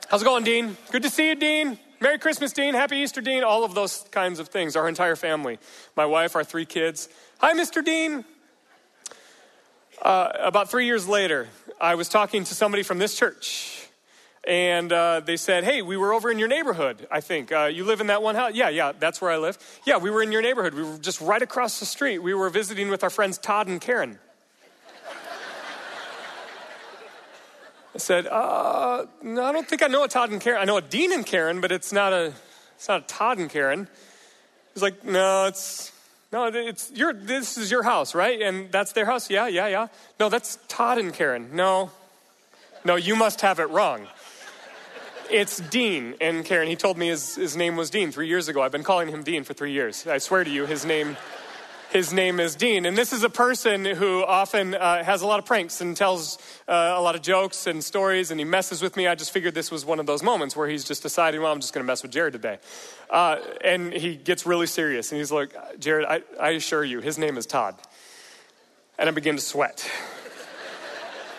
How's 0.08 0.22
it 0.22 0.24
going, 0.26 0.44
Dean? 0.44 0.76
Good 0.90 1.02
to 1.04 1.10
see 1.10 1.28
you, 1.28 1.34
Dean. 1.34 1.78
Merry 2.00 2.18
Christmas, 2.18 2.52
Dean. 2.52 2.74
Happy 2.74 2.96
Easter, 2.98 3.20
Dean. 3.20 3.42
All 3.42 3.64
of 3.64 3.74
those 3.74 4.04
kinds 4.10 4.38
of 4.38 4.48
things. 4.48 4.76
Our 4.76 4.88
entire 4.88 5.16
family. 5.16 5.58
My 5.96 6.04
wife, 6.04 6.36
our 6.36 6.44
three 6.44 6.66
kids. 6.66 7.08
Hi, 7.38 7.54
Mr. 7.54 7.84
Dean. 7.84 8.24
Uh, 10.02 10.30
about 10.40 10.70
three 10.70 10.86
years 10.86 11.08
later, 11.08 11.48
I 11.80 11.94
was 11.94 12.08
talking 12.08 12.44
to 12.44 12.54
somebody 12.54 12.82
from 12.82 12.98
this 12.98 13.16
church. 13.16 13.86
And 14.46 14.92
uh, 14.92 15.20
they 15.20 15.36
said, 15.36 15.64
Hey, 15.64 15.82
we 15.82 15.96
were 15.96 16.12
over 16.12 16.30
in 16.30 16.38
your 16.38 16.48
neighborhood, 16.48 17.06
I 17.10 17.20
think. 17.20 17.52
Uh, 17.52 17.64
you 17.64 17.84
live 17.84 18.00
in 18.00 18.06
that 18.06 18.22
one 18.22 18.34
house? 18.34 18.52
Yeah, 18.54 18.70
yeah, 18.70 18.92
that's 18.98 19.20
where 19.20 19.30
I 19.30 19.36
live. 19.36 19.58
Yeah, 19.84 19.98
we 19.98 20.10
were 20.10 20.22
in 20.22 20.32
your 20.32 20.42
neighborhood. 20.42 20.74
We 20.74 20.82
were 20.82 20.98
just 20.98 21.20
right 21.20 21.42
across 21.42 21.80
the 21.80 21.86
street. 21.86 22.18
We 22.18 22.32
were 22.32 22.48
visiting 22.48 22.88
with 22.88 23.04
our 23.04 23.10
friends 23.10 23.36
Todd 23.36 23.68
and 23.68 23.80
Karen. 23.80 24.18
I 27.94 27.98
said, 27.98 28.26
uh, 28.28 29.06
no, 29.22 29.44
I 29.44 29.52
don't 29.52 29.68
think 29.68 29.82
I 29.82 29.88
know 29.88 30.04
a 30.04 30.08
Todd 30.08 30.30
and 30.30 30.40
Karen. 30.40 30.60
I 30.60 30.64
know 30.64 30.76
a 30.76 30.82
Dean 30.82 31.12
and 31.12 31.26
Karen, 31.26 31.60
but 31.60 31.72
it's 31.72 31.92
not 31.92 32.12
a, 32.12 32.32
it's 32.76 32.88
not 32.88 33.02
a 33.02 33.06
Todd 33.06 33.38
and 33.38 33.50
Karen. 33.50 33.88
He's 34.74 34.82
like, 34.82 35.04
no, 35.04 35.46
it's, 35.46 35.90
no, 36.32 36.46
it's 36.46 36.92
your, 36.92 37.12
this 37.12 37.58
is 37.58 37.70
your 37.70 37.82
house, 37.82 38.14
right? 38.14 38.40
And 38.40 38.70
that's 38.70 38.92
their 38.92 39.06
house? 39.06 39.28
Yeah, 39.28 39.48
yeah, 39.48 39.66
yeah. 39.66 39.88
No, 40.20 40.28
that's 40.28 40.58
Todd 40.68 40.98
and 40.98 41.12
Karen. 41.12 41.50
No, 41.52 41.90
no, 42.84 42.94
you 42.94 43.16
must 43.16 43.40
have 43.40 43.58
it 43.58 43.68
wrong. 43.70 44.06
It's 45.28 45.58
Dean 45.58 46.14
and 46.20 46.44
Karen. 46.44 46.68
He 46.68 46.76
told 46.76 46.96
me 46.96 47.08
his, 47.08 47.34
his 47.34 47.56
name 47.56 47.76
was 47.76 47.90
Dean 47.90 48.12
three 48.12 48.28
years 48.28 48.48
ago. 48.48 48.62
I've 48.62 48.72
been 48.72 48.84
calling 48.84 49.08
him 49.08 49.24
Dean 49.24 49.42
for 49.42 49.52
three 49.52 49.72
years. 49.72 50.06
I 50.06 50.18
swear 50.18 50.44
to 50.44 50.50
you, 50.50 50.66
his 50.66 50.84
name 50.84 51.16
his 51.90 52.12
name 52.12 52.38
is 52.38 52.54
Dean. 52.54 52.86
And 52.86 52.96
this 52.96 53.12
is 53.12 53.24
a 53.24 53.28
person 53.28 53.84
who 53.84 54.24
often 54.24 54.74
uh, 54.74 55.02
has 55.02 55.22
a 55.22 55.26
lot 55.26 55.40
of 55.40 55.44
pranks 55.44 55.80
and 55.80 55.96
tells 55.96 56.38
uh, 56.68 56.94
a 56.96 57.02
lot 57.02 57.16
of 57.16 57.22
jokes 57.22 57.66
and 57.66 57.82
stories, 57.82 58.30
and 58.30 58.38
he 58.38 58.44
messes 58.44 58.80
with 58.80 58.96
me. 58.96 59.08
I 59.08 59.16
just 59.16 59.32
figured 59.32 59.54
this 59.54 59.70
was 59.70 59.84
one 59.84 59.98
of 59.98 60.06
those 60.06 60.22
moments 60.22 60.56
where 60.56 60.68
he's 60.68 60.84
just 60.84 61.02
deciding, 61.02 61.42
well, 61.42 61.52
I'm 61.52 61.60
just 61.60 61.74
going 61.74 61.84
to 61.84 61.86
mess 61.86 62.02
with 62.02 62.12
Jared 62.12 62.32
today. 62.32 62.58
Uh, 63.10 63.38
and 63.64 63.92
he 63.92 64.14
gets 64.14 64.46
really 64.46 64.68
serious, 64.68 65.10
and 65.10 65.18
he's 65.18 65.32
like, 65.32 65.52
Jared, 65.80 66.06
I, 66.06 66.22
I 66.40 66.50
assure 66.50 66.84
you, 66.84 67.00
his 67.00 67.18
name 67.18 67.36
is 67.36 67.44
Todd. 67.44 67.74
And 68.96 69.08
I 69.08 69.12
begin 69.12 69.34
to 69.36 69.42
sweat. 69.42 69.90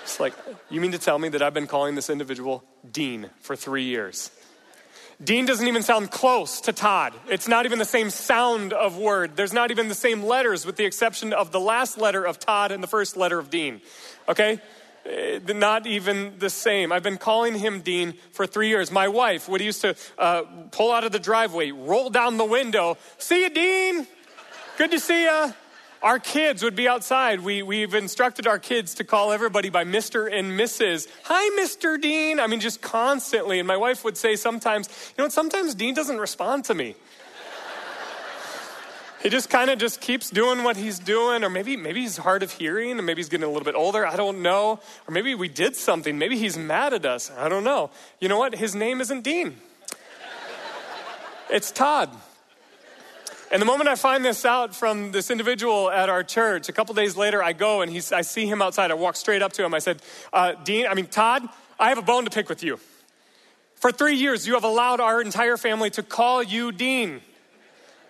it's 0.03 0.19
like, 0.19 0.33
you 0.69 0.81
mean 0.81 0.91
to 0.91 0.99
tell 0.99 1.17
me 1.17 1.29
that 1.29 1.41
I've 1.41 1.53
been 1.53 1.67
calling 1.67 1.95
this 1.95 2.09
individual 2.09 2.63
Dean 2.91 3.29
for 3.39 3.55
three 3.55 3.83
years? 3.83 4.31
Dean 5.23 5.45
doesn't 5.45 5.67
even 5.67 5.83
sound 5.83 6.09
close 6.09 6.61
to 6.61 6.73
Todd. 6.73 7.13
It's 7.29 7.47
not 7.47 7.65
even 7.65 7.77
the 7.77 7.85
same 7.85 8.09
sound 8.09 8.73
of 8.73 8.97
word. 8.97 9.35
There's 9.35 9.53
not 9.53 9.69
even 9.69 9.87
the 9.87 9.95
same 9.95 10.23
letters, 10.23 10.65
with 10.65 10.77
the 10.77 10.85
exception 10.85 11.31
of 11.31 11.51
the 11.51 11.59
last 11.59 11.99
letter 11.99 12.25
of 12.25 12.39
Todd 12.39 12.71
and 12.71 12.81
the 12.81 12.87
first 12.87 13.15
letter 13.15 13.37
of 13.37 13.51
Dean. 13.51 13.81
Okay? 14.27 14.59
Uh, 15.05 15.53
not 15.53 15.85
even 15.85 16.33
the 16.39 16.49
same. 16.49 16.91
I've 16.91 17.03
been 17.03 17.17
calling 17.17 17.55
him 17.55 17.81
Dean 17.81 18.15
for 18.31 18.47
three 18.47 18.69
years. 18.69 18.91
My 18.91 19.07
wife 19.07 19.47
would 19.47 19.61
used 19.61 19.81
to 19.81 19.95
uh, 20.17 20.43
pull 20.71 20.91
out 20.91 21.03
of 21.03 21.11
the 21.11 21.19
driveway, 21.19 21.69
roll 21.71 22.09
down 22.09 22.37
the 22.37 22.45
window, 22.45 22.97
see 23.19 23.43
you, 23.43 23.49
Dean. 23.49 24.07
Good 24.77 24.91
to 24.91 24.99
see 24.99 25.23
you. 25.23 25.53
Our 26.01 26.17
kids 26.17 26.63
would 26.63 26.75
be 26.75 26.87
outside. 26.87 27.41
We, 27.41 27.61
we've 27.61 27.93
instructed 27.93 28.47
our 28.47 28.57
kids 28.57 28.95
to 28.95 29.03
call 29.03 29.31
everybody 29.31 29.69
by 29.69 29.83
Mr. 29.83 30.31
and 30.31 30.59
Mrs. 30.59 31.07
Hi, 31.25 31.61
Mr. 31.61 32.01
Dean. 32.01 32.39
I 32.39 32.47
mean, 32.47 32.59
just 32.59 32.81
constantly. 32.81 33.59
And 33.59 33.67
my 33.67 33.77
wife 33.77 34.03
would 34.03 34.17
say 34.17 34.35
sometimes, 34.35 34.87
you 34.89 35.15
know 35.19 35.25
what, 35.25 35.31
sometimes 35.31 35.75
Dean 35.75 35.93
doesn't 35.93 36.17
respond 36.17 36.65
to 36.65 36.73
me 36.73 36.95
he 39.21 39.29
just 39.29 39.49
kind 39.49 39.69
of 39.69 39.77
just 39.77 40.01
keeps 40.01 40.29
doing 40.29 40.63
what 40.63 40.77
he's 40.77 40.97
doing 40.97 41.43
or 41.43 41.49
maybe 41.49 41.77
maybe 41.77 42.01
he's 42.01 42.17
hard 42.17 42.43
of 42.43 42.51
hearing 42.51 42.97
and 42.97 43.05
maybe 43.05 43.19
he's 43.19 43.29
getting 43.29 43.43
a 43.43 43.47
little 43.47 43.63
bit 43.63 43.75
older 43.75 44.05
i 44.05 44.15
don't 44.15 44.41
know 44.41 44.79
or 45.07 45.11
maybe 45.11 45.35
we 45.35 45.47
did 45.47 45.75
something 45.75 46.17
maybe 46.17 46.37
he's 46.37 46.57
mad 46.57 46.93
at 46.93 47.05
us 47.05 47.31
i 47.37 47.47
don't 47.47 47.63
know 47.63 47.89
you 48.19 48.27
know 48.27 48.39
what 48.39 48.55
his 48.55 48.75
name 48.75 49.01
isn't 49.01 49.21
dean 49.21 49.55
it's 51.49 51.71
todd 51.71 52.09
and 53.51 53.61
the 53.61 53.65
moment 53.65 53.89
i 53.89 53.95
find 53.95 54.23
this 54.23 54.45
out 54.45 54.75
from 54.75 55.11
this 55.11 55.29
individual 55.29 55.91
at 55.91 56.09
our 56.09 56.23
church 56.23 56.69
a 56.69 56.73
couple 56.73 56.93
days 56.95 57.15
later 57.15 57.43
i 57.43 57.53
go 57.53 57.81
and 57.81 57.91
he's, 57.91 58.11
i 58.11 58.21
see 58.21 58.45
him 58.45 58.61
outside 58.61 58.91
i 58.91 58.93
walk 58.93 59.15
straight 59.15 59.41
up 59.41 59.53
to 59.53 59.63
him 59.63 59.73
i 59.73 59.79
said 59.79 60.01
uh, 60.33 60.53
dean 60.63 60.87
i 60.87 60.93
mean 60.93 61.07
todd 61.07 61.47
i 61.79 61.89
have 61.89 61.97
a 61.97 62.01
bone 62.01 62.23
to 62.25 62.31
pick 62.31 62.49
with 62.49 62.63
you 62.63 62.79
for 63.75 63.91
three 63.91 64.15
years 64.15 64.47
you 64.47 64.53
have 64.53 64.63
allowed 64.63 64.99
our 64.99 65.21
entire 65.21 65.57
family 65.57 65.89
to 65.89 66.03
call 66.03 66.41
you 66.41 66.71
dean 66.71 67.21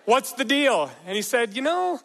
What's 0.04 0.32
the 0.32 0.44
deal? 0.44 0.90
And 1.06 1.14
he 1.14 1.22
said, 1.22 1.54
You 1.54 1.62
know, 1.62 2.00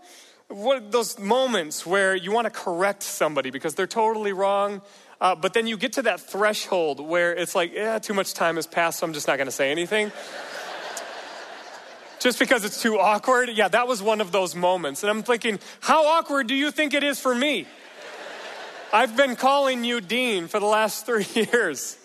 what 0.50 0.92
those 0.92 1.18
moments 1.18 1.86
where 1.86 2.16
you 2.16 2.32
want 2.32 2.46
to 2.46 2.52
correct 2.52 3.02
somebody 3.02 3.50
because 3.50 3.74
they're 3.74 3.88
totally 3.88 4.34
wrong, 4.34 4.82
uh, 5.20 5.34
but 5.36 5.54
then 5.54 5.66
you 5.66 5.78
get 5.78 5.94
to 5.94 6.04
that 6.04 6.22
threshold 6.22 7.00
where 7.00 7.34
it's 7.34 7.56
like, 7.56 7.74
yeah, 7.74 7.98
too 7.98 8.14
much 8.14 8.36
time 8.36 8.56
has 8.58 8.68
passed, 8.68 9.00
so 9.00 9.08
I'm 9.08 9.14
just 9.14 9.28
not 9.28 9.38
going 9.38 9.48
to 9.48 9.52
say 9.52 9.72
anything. 9.72 10.12
Just 12.20 12.40
because 12.40 12.66
it's 12.66 12.82
too 12.82 13.00
awkward. 13.00 13.50
Yeah, 13.50 13.68
that 13.68 13.88
was 13.88 14.02
one 14.02 14.22
of 14.22 14.32
those 14.32 14.56
moments. 14.56 15.04
And 15.04 15.10
I'm 15.10 15.24
thinking, 15.24 15.60
how 15.80 16.06
awkward 16.06 16.48
do 16.48 16.56
you 16.56 16.72
think 16.72 16.94
it 16.94 17.04
is 17.04 17.20
for 17.20 17.34
me? 17.34 17.68
I've 18.94 19.18
been 19.18 19.36
calling 19.36 19.84
you 19.84 20.00
Dean 20.00 20.48
for 20.48 20.60
the 20.60 20.66
last 20.66 21.06
three 21.06 21.28
years. 21.34 21.98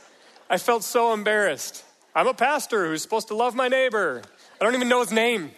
I 0.50 0.58
felt 0.58 0.84
so 0.84 1.12
embarrassed. 1.12 1.84
I'm 2.14 2.26
a 2.26 2.34
pastor 2.34 2.86
who's 2.86 3.02
supposed 3.02 3.28
to 3.28 3.34
love 3.34 3.54
my 3.54 3.68
neighbor. 3.68 4.22
I 4.60 4.64
don't 4.64 4.74
even 4.74 4.88
know 4.88 5.00
his 5.00 5.12
name. 5.12 5.52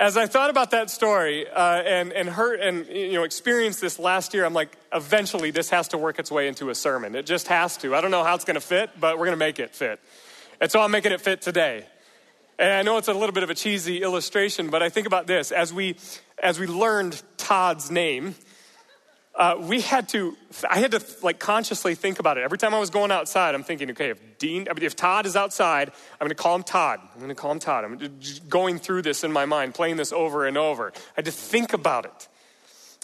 As 0.00 0.16
I 0.16 0.26
thought 0.26 0.48
about 0.48 0.70
that 0.70 0.88
story 0.88 1.46
uh, 1.46 1.82
and, 1.82 2.10
and 2.14 2.26
heard 2.26 2.58
and 2.58 2.86
you 2.86 3.12
know 3.12 3.24
experienced 3.24 3.82
this 3.82 3.98
last 3.98 4.32
year, 4.32 4.46
I'm 4.46 4.54
like, 4.54 4.74
eventually 4.92 5.50
this 5.50 5.68
has 5.68 5.88
to 5.88 5.98
work 5.98 6.18
its 6.18 6.32
way 6.32 6.48
into 6.48 6.70
a 6.70 6.74
sermon. 6.74 7.14
It 7.14 7.26
just 7.26 7.48
has 7.48 7.76
to. 7.78 7.94
I 7.94 8.00
don't 8.00 8.10
know 8.10 8.24
how 8.24 8.34
it's 8.34 8.46
going 8.46 8.54
to 8.54 8.62
fit, 8.62 8.98
but 8.98 9.18
we're 9.18 9.26
going 9.26 9.38
to 9.38 9.44
make 9.44 9.58
it 9.58 9.74
fit. 9.74 10.00
And 10.58 10.72
so 10.72 10.80
I'm 10.80 10.90
making 10.90 11.12
it 11.12 11.20
fit 11.20 11.42
today. 11.42 11.84
And 12.58 12.72
I 12.72 12.82
know 12.82 12.96
it's 12.96 13.08
a 13.08 13.12
little 13.12 13.32
bit 13.32 13.42
of 13.42 13.50
a 13.50 13.54
cheesy 13.54 14.02
illustration, 14.02 14.70
but 14.70 14.82
I 14.82 14.88
think 14.88 15.06
about 15.06 15.26
this 15.26 15.52
as 15.52 15.72
we 15.72 15.96
as 16.42 16.58
we 16.58 16.66
learned 16.66 17.22
Todd's 17.36 17.90
name 17.90 18.34
uh, 19.34 19.56
we 19.60 19.80
had 19.80 20.08
to, 20.10 20.36
I 20.68 20.80
had 20.80 20.90
to 20.90 21.02
like 21.22 21.38
consciously 21.38 21.94
think 21.94 22.18
about 22.18 22.36
it. 22.36 22.42
Every 22.42 22.58
time 22.58 22.74
I 22.74 22.80
was 22.80 22.90
going 22.90 23.10
outside, 23.10 23.54
I'm 23.54 23.62
thinking, 23.62 23.90
okay, 23.92 24.10
if 24.10 24.38
Dean, 24.38 24.66
if 24.68 24.96
Todd 24.96 25.24
is 25.24 25.36
outside, 25.36 25.90
I'm 26.20 26.26
going 26.26 26.30
to 26.30 26.34
call 26.34 26.56
him 26.56 26.62
Todd. 26.62 27.00
I'm 27.14 27.20
going 27.20 27.28
to 27.28 27.34
call 27.34 27.52
him 27.52 27.60
Todd. 27.60 27.84
I'm 27.84 28.20
going 28.48 28.78
through 28.78 29.02
this 29.02 29.22
in 29.22 29.32
my 29.32 29.46
mind, 29.46 29.74
playing 29.74 29.96
this 29.96 30.12
over 30.12 30.46
and 30.46 30.58
over. 30.58 30.92
I 30.94 31.00
had 31.16 31.24
to 31.26 31.32
think 31.32 31.72
about 31.72 32.06
it. 32.06 32.28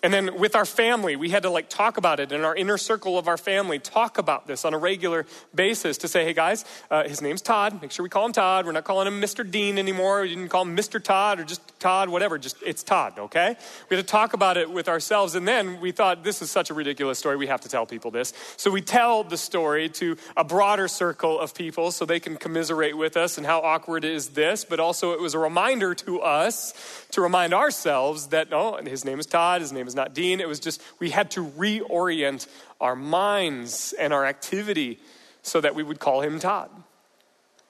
And 0.03 0.13
then 0.13 0.39
with 0.39 0.55
our 0.55 0.67
family, 0.67 1.17
we 1.17 1.31
had 1.31 1.45
to 1.45 1.51
like 1.51 1.71
talk 1.71 1.97
about 1.97 2.21
it 2.21 2.31
in 2.31 2.45
our 2.45 2.55
inner 2.55 2.77
circle 2.77 3.17
of 3.17 3.29
our 3.29 3.39
family, 3.39 3.79
talk 3.79 4.19
about 4.19 4.47
this 4.47 4.67
on 4.67 4.75
a 4.75 4.79
regular 4.79 5.25
basis 5.55 5.97
to 5.99 6.09
say, 6.09 6.23
hey 6.23 6.35
guys, 6.35 6.67
uh, 6.91 7.05
his 7.05 7.23
name's 7.23 7.41
Todd. 7.41 7.81
Make 7.81 7.91
sure 7.91 8.03
we 8.03 8.11
call 8.11 8.27
him 8.27 8.33
Todd. 8.33 8.67
We're 8.67 8.73
not 8.73 8.85
calling 8.85 9.07
him 9.07 9.23
Mr. 9.23 9.51
Dean 9.51 9.79
anymore. 9.79 10.21
We 10.21 10.29
didn't 10.29 10.51
call 10.51 10.63
him 10.63 10.77
Mr. 10.77 11.03
Todd 11.03 11.41
or 11.41 11.45
just 11.45 11.81
Todd, 11.81 12.11
whatever. 12.11 12.37
Just 12.37 12.59
it's 12.63 12.83
Todd, 12.83 13.19
okay? 13.19 13.57
We 13.89 13.97
had 13.97 14.07
to 14.07 14.11
talk 14.11 14.35
about 14.35 14.59
it 14.59 14.71
with 14.71 14.87
ourselves. 14.87 15.35
And 15.35 15.49
then 15.49 15.81
we 15.81 15.93
thought, 15.93 16.23
this 16.23 16.43
is 16.43 16.51
such 16.51 16.69
a 16.69 16.75
ridiculous 16.75 17.19
story. 17.19 17.39
We 17.39 17.47
have 17.47 17.63
to 17.63 17.69
tell 17.69 17.87
people 17.87 18.11
this. 18.11 18.35
So 18.59 18.71
we 18.71 18.83
tell 18.83 19.25
the 19.25 19.39
story 19.39 19.89
to 19.89 20.19
a 20.37 20.45
broader 20.45 20.89
circle 20.89 21.41
of 21.41 21.55
people 21.55 21.91
so 21.91 22.05
they 22.05 22.21
can 22.21 22.37
commiserate 22.37 22.99
with 22.99 23.17
us 23.17 23.39
and 23.39 23.47
how 23.47 23.61
awkward 23.61 24.05
is 24.05 24.29
this. 24.29 24.63
But 24.63 24.79
also, 24.79 25.13
it 25.13 25.21
was 25.21 25.33
a 25.33 25.39
reminder 25.39 25.95
to 25.95 26.21
us 26.21 26.75
to 27.13 27.23
remind 27.23 27.55
ourselves 27.55 28.27
that, 28.27 28.53
oh, 28.53 28.79
his 28.85 29.03
name 29.03 29.19
is 29.19 29.25
Todd. 29.25 29.63
His 29.63 29.73
name 29.73 29.86
is 29.87 29.95
not 29.95 30.15
Dean. 30.15 30.41
It 30.41 30.49
was 30.49 30.61
just, 30.61 30.83
we 30.99 31.11
had 31.11 31.31
to 31.33 31.45
reorient 31.45 32.47
our 32.81 32.97
minds 32.97 33.95
and 33.99 34.13
our 34.13 34.27
activity 34.27 34.99
so 35.43 35.61
that 35.61 35.75
we 35.75 35.83
would 35.83 35.99
call 35.99 36.21
him 36.21 36.39
Todd. 36.39 36.71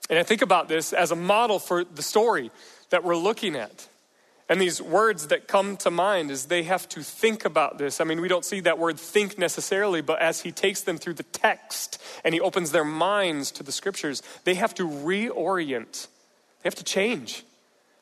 And 0.09 0.19
I 0.19 0.23
think 0.23 0.43
about 0.43 0.69
this 0.69 0.93
as 0.93 1.11
a 1.11 1.17
model 1.17 1.59
for 1.59 1.85
the 1.85 2.03
story 2.03 2.51
that 2.91 3.05
we're 3.05 3.17
looking 3.17 3.57
at. 3.57 3.89
And 4.49 4.61
these 4.61 4.81
words 4.81 5.27
that 5.29 5.49
come 5.49 5.77
to 5.79 5.91
mind 5.91 6.31
is 6.31 6.47
they 6.47 6.63
have 6.63 6.89
to 6.91 7.03
think 7.03 7.45
about 7.45 7.79
this. 7.79 8.01
I 8.01 8.05
mean, 8.05 8.21
we 8.21 8.29
don't 8.29 8.45
see 8.45 8.61
that 8.61 8.79
word 8.79 8.99
think 8.99 9.39
necessarily, 9.39 10.03
but 10.03 10.21
as 10.21 10.43
he 10.43 10.53
takes 10.53 10.83
them 10.83 10.99
through 10.99 11.15
the 11.15 11.25
text 11.25 12.01
and 12.23 12.33
he 12.33 12.41
opens 12.41 12.71
their 12.71 12.85
minds 12.85 13.51
to 13.53 13.65
the 13.65 13.73
scriptures, 13.73 14.23
they 14.45 14.55
have 14.55 14.73
to 14.77 14.87
reorient. 14.89 16.07
They 16.63 16.69
have 16.69 16.77
to 16.77 16.85
change 16.85 17.45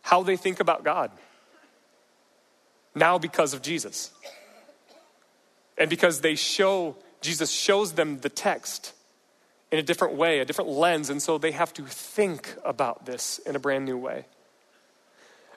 how 0.03 0.23
they 0.23 0.37
think 0.37 0.61
about 0.61 0.85
God. 0.85 1.11
Now, 2.95 3.19
because 3.19 3.55
of 3.55 3.63
Jesus. 3.63 4.11
And 5.77 5.91
because 5.91 6.21
they 6.21 6.35
show, 6.37 6.97
Jesus 7.21 7.51
shows 7.51 7.93
them 7.93 8.21
the 8.21 8.29
text 8.29 8.93
in 9.73 9.79
a 9.79 9.83
different 9.83 10.15
way, 10.15 10.39
a 10.39 10.45
different 10.45 10.71
lens, 10.71 11.11
and 11.11 11.21
so 11.21 11.37
they 11.37 11.51
have 11.51 11.75
to 11.75 11.85
think 11.85 12.55
about 12.65 13.07
this 13.07 13.39
in 13.39 13.57
a 13.57 13.59
brand 13.59 13.85
new 13.85 13.99
way. 13.99 14.25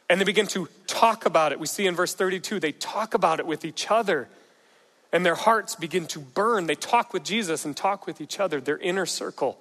And 0.09 0.19
they 0.19 0.25
begin 0.25 0.47
to 0.47 0.67
talk 0.87 1.25
about 1.25 1.51
it. 1.51 1.59
We 1.59 1.67
see 1.67 1.85
in 1.85 1.93
verse 1.93 2.15
32, 2.15 2.59
they 2.59 2.71
talk 2.71 3.13
about 3.13 3.39
it 3.39 3.45
with 3.45 3.63
each 3.63 3.91
other, 3.91 4.27
and 5.13 5.25
their 5.25 5.35
hearts 5.35 5.75
begin 5.75 6.07
to 6.07 6.19
burn. 6.19 6.65
They 6.65 6.75
talk 6.75 7.13
with 7.13 7.23
Jesus 7.23 7.63
and 7.63 7.77
talk 7.77 8.07
with 8.07 8.19
each 8.21 8.39
other, 8.39 8.59
their 8.59 8.79
inner 8.79 9.05
circle, 9.05 9.59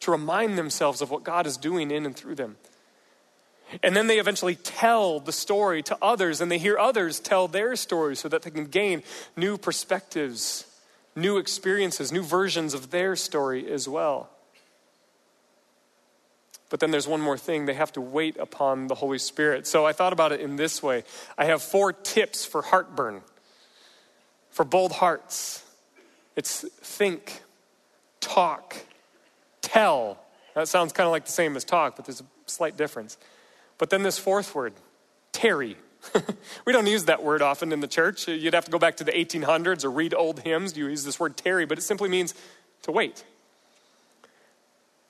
to 0.00 0.10
remind 0.10 0.56
themselves 0.56 1.02
of 1.02 1.10
what 1.10 1.22
God 1.22 1.46
is 1.46 1.56
doing 1.56 1.90
in 1.90 2.06
and 2.06 2.16
through 2.16 2.36
them. 2.36 2.56
And 3.82 3.96
then 3.96 4.06
they 4.06 4.18
eventually 4.18 4.54
tell 4.54 5.20
the 5.20 5.32
story 5.32 5.82
to 5.84 5.98
others, 6.00 6.40
and 6.40 6.50
they 6.50 6.58
hear 6.58 6.78
others 6.78 7.20
tell 7.20 7.48
their 7.48 7.76
story 7.76 8.16
so 8.16 8.28
that 8.28 8.42
they 8.42 8.50
can 8.50 8.66
gain 8.66 9.02
new 9.36 9.58
perspectives, 9.58 10.66
new 11.16 11.38
experiences, 11.38 12.12
new 12.12 12.22
versions 12.22 12.74
of 12.74 12.90
their 12.90 13.16
story 13.16 13.70
as 13.70 13.88
well. 13.88 14.30
But 16.70 16.80
then 16.80 16.90
there's 16.90 17.06
one 17.06 17.20
more 17.20 17.38
thing 17.38 17.66
they 17.66 17.74
have 17.74 17.92
to 17.92 18.00
wait 18.00 18.36
upon 18.36 18.88
the 18.88 18.96
Holy 18.96 19.18
Spirit. 19.18 19.66
So 19.66 19.86
I 19.86 19.92
thought 19.92 20.12
about 20.12 20.32
it 20.32 20.40
in 20.40 20.56
this 20.56 20.82
way 20.82 21.04
I 21.38 21.44
have 21.44 21.62
four 21.62 21.92
tips 21.92 22.44
for 22.44 22.62
heartburn, 22.62 23.20
for 24.50 24.64
bold 24.64 24.92
hearts. 24.92 25.64
It's 26.36 26.68
think, 26.80 27.42
talk, 28.20 28.76
tell. 29.60 30.18
That 30.54 30.66
sounds 30.66 30.92
kind 30.92 31.06
of 31.06 31.12
like 31.12 31.26
the 31.26 31.32
same 31.32 31.56
as 31.56 31.64
talk, 31.64 31.94
but 31.94 32.06
there's 32.06 32.20
a 32.20 32.24
slight 32.46 32.76
difference. 32.76 33.18
But 33.78 33.90
then 33.90 34.02
this 34.02 34.18
fourth 34.18 34.54
word, 34.54 34.72
tarry. 35.32 35.76
we 36.64 36.72
don't 36.72 36.86
use 36.86 37.04
that 37.04 37.22
word 37.22 37.42
often 37.42 37.72
in 37.72 37.80
the 37.80 37.88
church. 37.88 38.28
You'd 38.28 38.54
have 38.54 38.66
to 38.66 38.70
go 38.70 38.78
back 38.78 38.96
to 38.98 39.04
the 39.04 39.12
1800s 39.12 39.84
or 39.84 39.90
read 39.90 40.14
old 40.14 40.40
hymns. 40.40 40.76
You 40.76 40.88
use 40.88 41.04
this 41.04 41.18
word 41.18 41.36
tarry, 41.36 41.66
but 41.66 41.78
it 41.78 41.82
simply 41.82 42.08
means 42.08 42.34
to 42.82 42.92
wait. 42.92 43.24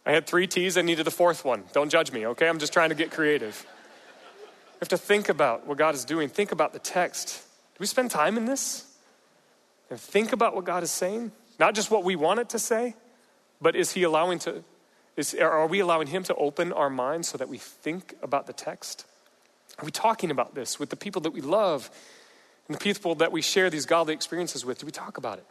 I 0.07 0.13
had 0.13 0.27
three 0.27 0.47
T's, 0.47 0.77
I 0.77 0.83
needed 0.83 1.07
the 1.07 1.11
fourth 1.11 1.45
one. 1.45 1.65
Don't 1.73 1.91
judge 1.91 2.13
me, 2.13 2.27
okay? 2.29 2.49
I'm 2.49 2.59
just 2.59 2.73
trying 2.73 2.91
to 2.91 2.95
get 2.95 3.11
creative. 3.11 3.67
We 4.75 4.79
have 4.81 4.89
to 4.91 4.99
think 4.99 5.29
about 5.29 5.67
what 5.67 5.79
God 5.79 5.95
is 5.95 6.05
doing, 6.05 6.29
think 6.29 6.53
about 6.53 6.73
the 6.73 6.79
text. 6.79 7.43
Do 7.75 7.79
we 7.81 7.87
spend 7.87 8.11
time 8.11 8.37
in 8.37 8.45
this? 8.45 8.87
And 9.91 9.99
think 9.99 10.33
about 10.33 10.55
what 10.55 10.65
God 10.65 10.83
is 10.83 10.91
saying? 10.91 11.33
Not 11.59 11.75
just 11.75 11.91
what 11.91 12.05
we 12.05 12.17
want 12.17 12.41
it 12.41 12.51
to 12.51 12.59
say, 12.59 12.95
but 13.61 13.77
is 13.77 13.93
He 13.93 14.03
allowing 14.03 14.39
to 14.41 14.63
is, 15.17 15.35
are 15.35 15.67
we 15.67 15.81
allowing 15.81 16.09
Him 16.09 16.23
to 16.25 16.35
open 16.35 16.73
our 16.73 16.91
minds 16.91 17.29
so 17.29 17.39
that 17.39 17.49
we 17.49 17.59
think 17.59 18.15
about 18.23 18.47
the 18.47 18.53
text? 18.53 19.07
Are 19.79 19.85
we 19.85 19.91
talking 19.91 20.31
about 20.31 20.55
this 20.55 20.79
with 20.79 20.91
the 20.91 20.97
people 20.97 21.23
that 21.23 21.33
we 21.33 21.41
love 21.41 21.91
and 22.69 22.75
the 22.75 22.81
people 22.81 23.15
that 23.17 23.33
we 23.33 23.43
share 23.43 23.71
these 23.71 23.87
godly 23.87 24.15
experiences 24.15 24.65
with? 24.65 24.79
Do 24.79 24.87
we 24.87 24.93
talk 24.93 25.19
about 25.19 25.39
it? 25.39 25.47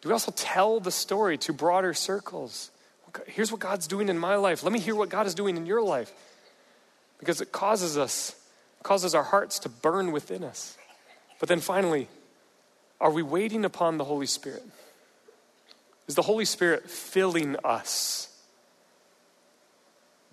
Do 0.00 0.08
we 0.08 0.12
also 0.12 0.32
tell 0.36 0.80
the 0.80 0.90
story 0.90 1.38
to 1.38 1.52
broader 1.52 1.94
circles? 1.94 2.70
Here's 3.26 3.50
what 3.50 3.60
God's 3.60 3.86
doing 3.86 4.08
in 4.08 4.18
my 4.18 4.36
life. 4.36 4.62
Let 4.62 4.72
me 4.72 4.80
hear 4.80 4.94
what 4.94 5.08
God 5.08 5.26
is 5.26 5.34
doing 5.34 5.56
in 5.56 5.66
your 5.66 5.82
life. 5.82 6.12
Because 7.18 7.40
it 7.40 7.52
causes 7.52 7.96
us, 7.96 8.34
causes 8.82 9.14
our 9.14 9.22
hearts 9.22 9.60
to 9.60 9.68
burn 9.68 10.12
within 10.12 10.44
us. 10.44 10.76
But 11.40 11.48
then 11.48 11.60
finally, 11.60 12.08
are 13.00 13.10
we 13.10 13.22
waiting 13.22 13.64
upon 13.64 13.98
the 13.98 14.04
Holy 14.04 14.26
Spirit? 14.26 14.62
Is 16.06 16.14
the 16.14 16.22
Holy 16.22 16.44
Spirit 16.44 16.88
filling 16.90 17.56
us 17.64 18.28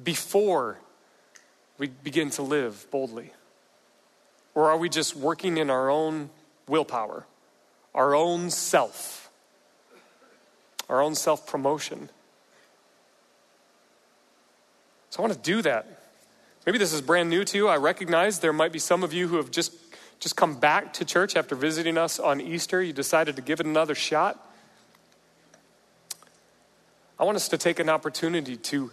before 0.03 0.77
we 1.77 1.87
begin 1.87 2.29
to 2.31 2.41
live 2.41 2.85
boldly? 2.91 3.31
Or 4.53 4.69
are 4.69 4.77
we 4.77 4.89
just 4.89 5.15
working 5.15 5.57
in 5.57 5.69
our 5.69 5.89
own 5.89 6.29
willpower, 6.67 7.25
our 7.95 8.13
own 8.13 8.49
self, 8.49 9.29
our 10.89 11.01
own 11.01 11.15
self 11.15 11.47
promotion? 11.47 12.09
So 15.09 15.19
I 15.19 15.27
want 15.27 15.33
to 15.33 15.39
do 15.39 15.61
that. 15.61 16.01
Maybe 16.65 16.77
this 16.77 16.93
is 16.93 17.01
brand 17.01 17.29
new 17.29 17.43
to 17.45 17.57
you. 17.57 17.67
I 17.67 17.77
recognize 17.77 18.39
there 18.39 18.53
might 18.53 18.71
be 18.71 18.79
some 18.79 19.03
of 19.03 19.13
you 19.13 19.27
who 19.27 19.37
have 19.37 19.51
just, 19.51 19.73
just 20.19 20.35
come 20.35 20.59
back 20.59 20.93
to 20.93 21.05
church 21.05 21.35
after 21.35 21.55
visiting 21.55 21.97
us 21.97 22.19
on 22.19 22.39
Easter. 22.39 22.83
You 22.83 22.93
decided 22.93 23.35
to 23.37 23.41
give 23.41 23.59
it 23.59 23.65
another 23.65 23.95
shot. 23.95 24.50
I 27.21 27.23
want 27.23 27.35
us 27.35 27.49
to 27.49 27.57
take 27.59 27.79
an 27.79 27.87
opportunity 27.87 28.57
to 28.57 28.89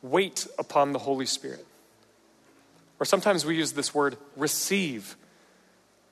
wait 0.00 0.46
upon 0.56 0.92
the 0.92 1.00
Holy 1.00 1.26
Spirit. 1.26 1.66
Or 3.00 3.04
sometimes 3.04 3.44
we 3.44 3.56
use 3.56 3.72
this 3.72 3.92
word 3.92 4.16
receive 4.36 5.16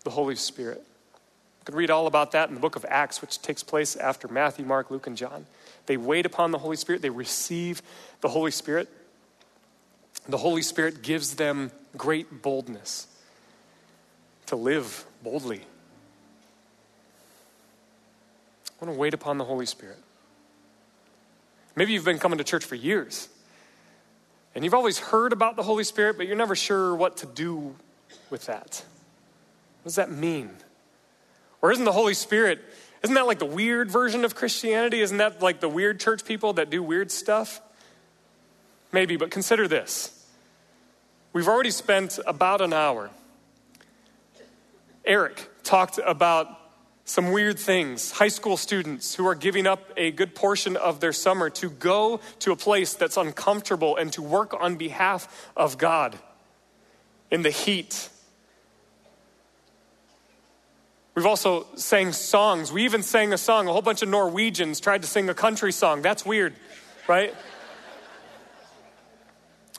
the 0.02 0.10
Holy 0.10 0.34
Spirit. 0.34 0.78
You 0.78 1.64
can 1.64 1.76
read 1.76 1.90
all 1.90 2.08
about 2.08 2.32
that 2.32 2.48
in 2.48 2.56
the 2.56 2.60
book 2.60 2.74
of 2.74 2.84
Acts, 2.88 3.20
which 3.20 3.40
takes 3.40 3.62
place 3.62 3.94
after 3.94 4.26
Matthew, 4.26 4.64
Mark, 4.64 4.90
Luke, 4.90 5.06
and 5.06 5.16
John. 5.16 5.46
They 5.86 5.96
wait 5.96 6.26
upon 6.26 6.50
the 6.50 6.58
Holy 6.58 6.76
Spirit, 6.76 7.02
they 7.02 7.10
receive 7.10 7.82
the 8.20 8.28
Holy 8.28 8.50
Spirit. 8.50 8.88
The 10.28 10.38
Holy 10.38 10.62
Spirit 10.62 11.02
gives 11.02 11.36
them 11.36 11.70
great 11.96 12.42
boldness 12.42 13.06
to 14.46 14.56
live 14.56 15.04
boldly. 15.22 15.60
I 18.80 18.84
want 18.84 18.96
to 18.96 19.00
wait 19.00 19.14
upon 19.14 19.38
the 19.38 19.44
Holy 19.44 19.66
Spirit. 19.66 19.98
Maybe 21.76 21.92
you've 21.92 22.04
been 22.04 22.18
coming 22.18 22.38
to 22.38 22.44
church 22.44 22.64
for 22.64 22.74
years 22.74 23.28
and 24.54 24.64
you've 24.64 24.74
always 24.74 24.98
heard 24.98 25.32
about 25.32 25.56
the 25.56 25.62
Holy 25.62 25.84
Spirit, 25.84 26.16
but 26.16 26.26
you're 26.26 26.36
never 26.36 26.54
sure 26.54 26.94
what 26.94 27.16
to 27.18 27.26
do 27.26 27.74
with 28.30 28.46
that. 28.46 28.84
What 29.82 29.84
does 29.84 29.96
that 29.96 30.10
mean? 30.10 30.50
Or 31.60 31.72
isn't 31.72 31.84
the 31.84 31.92
Holy 31.92 32.14
Spirit, 32.14 32.60
isn't 33.02 33.14
that 33.14 33.26
like 33.26 33.38
the 33.38 33.44
weird 33.44 33.90
version 33.90 34.24
of 34.24 34.34
Christianity? 34.34 35.00
Isn't 35.00 35.18
that 35.18 35.42
like 35.42 35.60
the 35.60 35.68
weird 35.68 36.00
church 36.00 36.24
people 36.24 36.54
that 36.54 36.70
do 36.70 36.82
weird 36.82 37.10
stuff? 37.10 37.60
Maybe, 38.92 39.16
but 39.16 39.30
consider 39.30 39.66
this. 39.66 40.10
We've 41.32 41.48
already 41.48 41.70
spent 41.72 42.20
about 42.26 42.60
an 42.60 42.72
hour. 42.72 43.10
Eric 45.04 45.50
talked 45.64 45.98
about 45.98 46.48
some 47.04 47.32
weird 47.32 47.58
things. 47.58 48.12
High 48.12 48.28
school 48.28 48.56
students 48.56 49.14
who 49.14 49.26
are 49.26 49.34
giving 49.34 49.66
up 49.66 49.92
a 49.96 50.10
good 50.10 50.34
portion 50.34 50.76
of 50.76 51.00
their 51.00 51.12
summer 51.12 51.50
to 51.50 51.68
go 51.68 52.20
to 52.40 52.52
a 52.52 52.56
place 52.56 52.94
that's 52.94 53.16
uncomfortable 53.16 53.96
and 53.96 54.12
to 54.14 54.22
work 54.22 54.54
on 54.58 54.76
behalf 54.76 55.50
of 55.56 55.76
God 55.76 56.18
in 57.30 57.42
the 57.42 57.50
heat. 57.50 58.08
We've 61.14 61.26
also 61.26 61.66
sang 61.76 62.12
songs. 62.12 62.72
We 62.72 62.84
even 62.84 63.02
sang 63.02 63.32
a 63.32 63.38
song. 63.38 63.68
A 63.68 63.72
whole 63.72 63.82
bunch 63.82 64.02
of 64.02 64.08
Norwegians 64.08 64.80
tried 64.80 65.02
to 65.02 65.08
sing 65.08 65.28
a 65.28 65.34
country 65.34 65.72
song. 65.72 66.02
That's 66.02 66.26
weird, 66.26 66.54
right? 67.06 67.34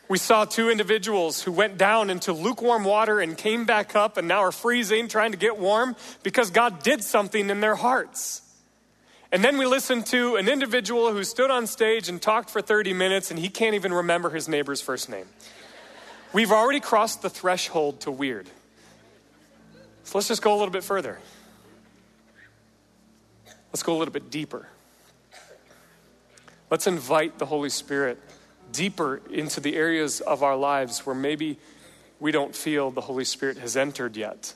We 0.07 0.19
saw 0.19 0.45
two 0.45 0.69
individuals 0.69 1.41
who 1.41 1.51
went 1.51 1.77
down 1.77 2.11
into 2.11 2.31
lukewarm 2.31 2.83
water 2.83 3.19
and 3.19 3.35
came 3.35 3.65
back 3.65 3.95
up 3.95 4.17
and 4.17 4.27
now 4.27 4.39
are 4.39 4.51
freezing, 4.51 5.07
trying 5.07 5.31
to 5.31 5.37
get 5.37 5.57
warm 5.57 5.95
because 6.21 6.51
God 6.51 6.83
did 6.83 7.03
something 7.03 7.49
in 7.49 7.59
their 7.59 7.75
hearts. 7.75 8.43
And 9.31 9.43
then 9.43 9.57
we 9.57 9.65
listened 9.65 10.05
to 10.07 10.35
an 10.35 10.47
individual 10.47 11.11
who 11.11 11.23
stood 11.23 11.49
on 11.49 11.65
stage 11.65 12.07
and 12.07 12.21
talked 12.21 12.51
for 12.51 12.61
30 12.61 12.93
minutes 12.93 13.31
and 13.31 13.39
he 13.39 13.49
can't 13.49 13.73
even 13.73 13.91
remember 13.91 14.29
his 14.29 14.47
neighbor's 14.47 14.79
first 14.79 15.09
name. 15.09 15.25
We've 16.33 16.51
already 16.51 16.79
crossed 16.79 17.23
the 17.23 17.29
threshold 17.29 18.01
to 18.01 18.11
weird. 18.11 18.47
So 20.03 20.17
let's 20.19 20.27
just 20.27 20.43
go 20.43 20.53
a 20.53 20.57
little 20.57 20.71
bit 20.71 20.83
further. 20.83 21.19
Let's 23.73 23.81
go 23.81 23.95
a 23.95 23.97
little 23.97 24.13
bit 24.13 24.29
deeper. 24.29 24.67
Let's 26.69 26.85
invite 26.85 27.39
the 27.39 27.45
Holy 27.45 27.69
Spirit 27.69 28.19
deeper 28.75 29.21
into 29.29 29.59
the 29.59 29.75
areas 29.75 30.21
of 30.21 30.43
our 30.43 30.55
lives 30.55 31.05
where 31.05 31.15
maybe 31.15 31.57
we 32.19 32.31
don't 32.31 32.55
feel 32.55 32.91
the 32.91 33.01
Holy 33.01 33.25
Spirit 33.25 33.57
has 33.57 33.75
entered 33.75 34.15
yet. 34.15 34.53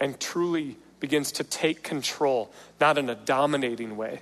And 0.00 0.18
truly 0.18 0.76
begins 1.00 1.32
to 1.32 1.44
take 1.44 1.82
control, 1.82 2.52
not 2.80 2.98
in 2.98 3.08
a 3.10 3.14
dominating 3.14 3.96
way, 3.96 4.20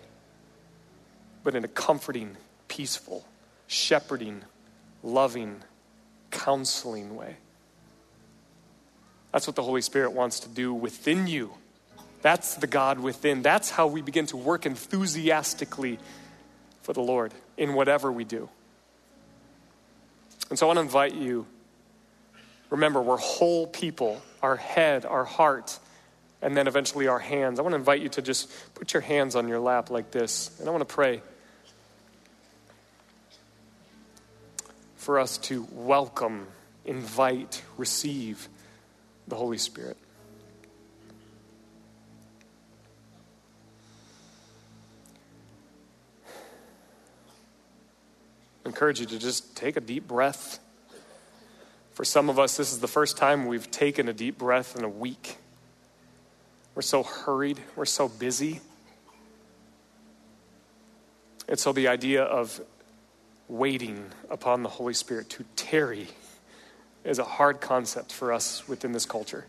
but 1.42 1.54
in 1.54 1.64
a 1.64 1.68
comforting, 1.68 2.36
peaceful, 2.68 3.24
shepherding, 3.66 4.42
loving, 5.02 5.62
counseling 6.30 7.16
way. 7.16 7.36
That's 9.32 9.46
what 9.46 9.56
the 9.56 9.62
Holy 9.62 9.82
Spirit 9.82 10.12
wants 10.12 10.40
to 10.40 10.48
do 10.48 10.74
within 10.74 11.26
you. 11.26 11.52
That's 12.22 12.56
the 12.56 12.66
God 12.66 13.00
within. 13.00 13.42
That's 13.42 13.70
how 13.70 13.86
we 13.86 14.02
begin 14.02 14.26
to 14.26 14.36
work 14.36 14.66
enthusiastically 14.66 15.98
for 16.90 16.94
the 16.94 17.00
Lord 17.00 17.32
in 17.56 17.74
whatever 17.74 18.10
we 18.10 18.24
do. 18.24 18.48
And 20.48 20.58
so 20.58 20.66
I 20.66 20.74
want 20.74 20.78
to 20.78 20.82
invite 20.82 21.14
you. 21.14 21.46
Remember, 22.68 23.00
we're 23.00 23.16
whole 23.16 23.68
people 23.68 24.20
our 24.42 24.56
head, 24.56 25.06
our 25.06 25.24
heart, 25.24 25.78
and 26.42 26.56
then 26.56 26.66
eventually 26.66 27.06
our 27.06 27.20
hands. 27.20 27.60
I 27.60 27.62
want 27.62 27.74
to 27.74 27.76
invite 27.78 28.00
you 28.00 28.08
to 28.08 28.22
just 28.22 28.50
put 28.74 28.92
your 28.92 29.02
hands 29.02 29.36
on 29.36 29.46
your 29.46 29.60
lap 29.60 29.88
like 29.88 30.10
this, 30.10 30.50
and 30.58 30.68
I 30.68 30.72
want 30.72 30.80
to 30.80 30.92
pray 30.92 31.22
for 34.96 35.20
us 35.20 35.38
to 35.38 35.68
welcome, 35.70 36.48
invite, 36.84 37.62
receive 37.76 38.48
the 39.28 39.36
Holy 39.36 39.58
Spirit. 39.58 39.96
Encourage 48.70 49.00
you 49.00 49.06
to 49.06 49.18
just 49.18 49.56
take 49.56 49.76
a 49.76 49.80
deep 49.80 50.06
breath. 50.06 50.60
For 51.90 52.04
some 52.04 52.30
of 52.30 52.38
us, 52.38 52.56
this 52.56 52.72
is 52.72 52.78
the 52.78 52.86
first 52.86 53.16
time 53.16 53.46
we've 53.46 53.68
taken 53.68 54.08
a 54.08 54.12
deep 54.12 54.38
breath 54.38 54.76
in 54.76 54.84
a 54.84 54.88
week. 54.88 55.38
We're 56.76 56.82
so 56.82 57.02
hurried, 57.02 57.58
we're 57.74 57.84
so 57.84 58.08
busy. 58.08 58.60
And 61.48 61.58
so 61.58 61.72
the 61.72 61.88
idea 61.88 62.22
of 62.22 62.60
waiting 63.48 64.04
upon 64.30 64.62
the 64.62 64.68
Holy 64.68 64.94
Spirit 64.94 65.28
to 65.30 65.44
tarry 65.56 66.06
is 67.02 67.18
a 67.18 67.24
hard 67.24 67.60
concept 67.60 68.12
for 68.12 68.32
us 68.32 68.68
within 68.68 68.92
this 68.92 69.04
culture. 69.04 69.46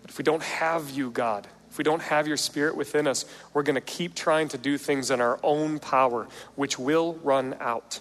But 0.00 0.10
if 0.10 0.16
we 0.16 0.24
don't 0.24 0.42
have 0.42 0.88
you, 0.88 1.10
God, 1.10 1.46
if 1.70 1.78
we 1.78 1.84
don't 1.84 2.02
have 2.02 2.26
your 2.26 2.36
spirit 2.36 2.76
within 2.76 3.06
us, 3.06 3.24
we're 3.54 3.62
going 3.62 3.76
to 3.76 3.80
keep 3.80 4.14
trying 4.14 4.48
to 4.48 4.58
do 4.58 4.76
things 4.76 5.10
in 5.10 5.20
our 5.20 5.38
own 5.42 5.78
power, 5.78 6.26
which 6.56 6.78
will 6.78 7.14
run 7.22 7.54
out. 7.60 8.00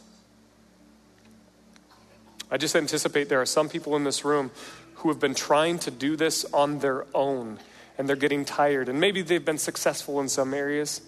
I 2.50 2.58
just 2.58 2.76
anticipate 2.76 3.30
there 3.30 3.42
are 3.42 3.46
some 3.46 3.70
people 3.70 3.96
in 3.96 4.04
this 4.04 4.26
room 4.26 4.50
who 4.96 5.10
have 5.10 5.20
been 5.20 5.36
trying 5.36 5.78
to 5.80 5.92
do 5.92 6.16
this 6.16 6.46
on 6.52 6.80
their 6.80 7.06
own 7.14 7.60
and 7.98 8.10
they're 8.10 8.16
getting 8.16 8.44
tired. 8.44 8.90
And 8.90 9.00
maybe 9.00 9.22
they've 9.22 9.44
been 9.44 9.60
successful 9.60 10.20
in 10.20 10.30
some 10.30 10.54
areas. 10.54 11.02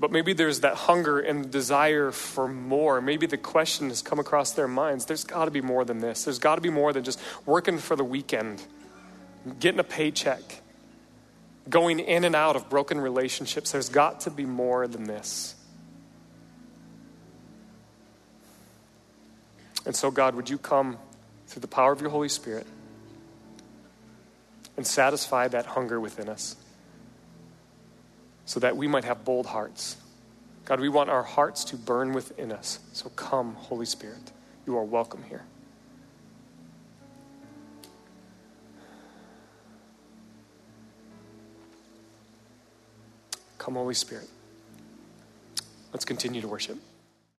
But 0.00 0.10
maybe 0.10 0.32
there's 0.32 0.60
that 0.60 0.74
hunger 0.74 1.20
and 1.20 1.50
desire 1.50 2.10
for 2.10 2.48
more. 2.48 3.00
Maybe 3.00 3.26
the 3.26 3.36
question 3.36 3.90
has 3.90 4.02
come 4.02 4.18
across 4.18 4.52
their 4.52 4.66
minds 4.66 5.04
there's 5.04 5.24
got 5.24 5.44
to 5.44 5.50
be 5.50 5.60
more 5.60 5.84
than 5.84 6.00
this. 6.00 6.24
There's 6.24 6.38
got 6.40 6.56
to 6.56 6.60
be 6.60 6.70
more 6.70 6.92
than 6.92 7.04
just 7.04 7.20
working 7.46 7.78
for 7.78 7.94
the 7.94 8.04
weekend 8.04 8.64
getting 9.58 9.80
a 9.80 9.84
paycheck, 9.84 10.40
going 11.68 12.00
in 12.00 12.24
and 12.24 12.34
out 12.34 12.56
of 12.56 12.68
broken 12.68 13.00
relationships. 13.00 13.72
There's 13.72 13.88
got 13.88 14.20
to 14.20 14.30
be 14.30 14.44
more 14.44 14.86
than 14.86 15.04
this. 15.04 15.54
And 19.86 19.96
so, 19.96 20.10
God, 20.10 20.34
would 20.34 20.50
you 20.50 20.58
come 20.58 20.98
through 21.46 21.60
the 21.60 21.68
power 21.68 21.92
of 21.92 22.00
your 22.00 22.10
Holy 22.10 22.28
Spirit 22.28 22.66
and 24.76 24.86
satisfy 24.86 25.48
that 25.48 25.66
hunger 25.66 25.98
within 25.98 26.28
us 26.28 26.56
so 28.44 28.60
that 28.60 28.76
we 28.76 28.86
might 28.86 29.04
have 29.04 29.24
bold 29.24 29.46
hearts? 29.46 29.96
God, 30.66 30.80
we 30.80 30.88
want 30.88 31.10
our 31.10 31.22
hearts 31.22 31.64
to 31.64 31.76
burn 31.76 32.12
within 32.12 32.52
us. 32.52 32.78
So 32.92 33.08
come, 33.10 33.54
Holy 33.54 33.86
Spirit. 33.86 34.30
You 34.66 34.76
are 34.76 34.84
welcome 34.84 35.24
here. 35.28 35.44
Come, 43.60 43.74
Holy 43.74 43.92
Spirit. 43.92 44.26
Let's 45.92 46.06
continue 46.06 46.40
to 46.40 46.48
worship. 46.48 46.78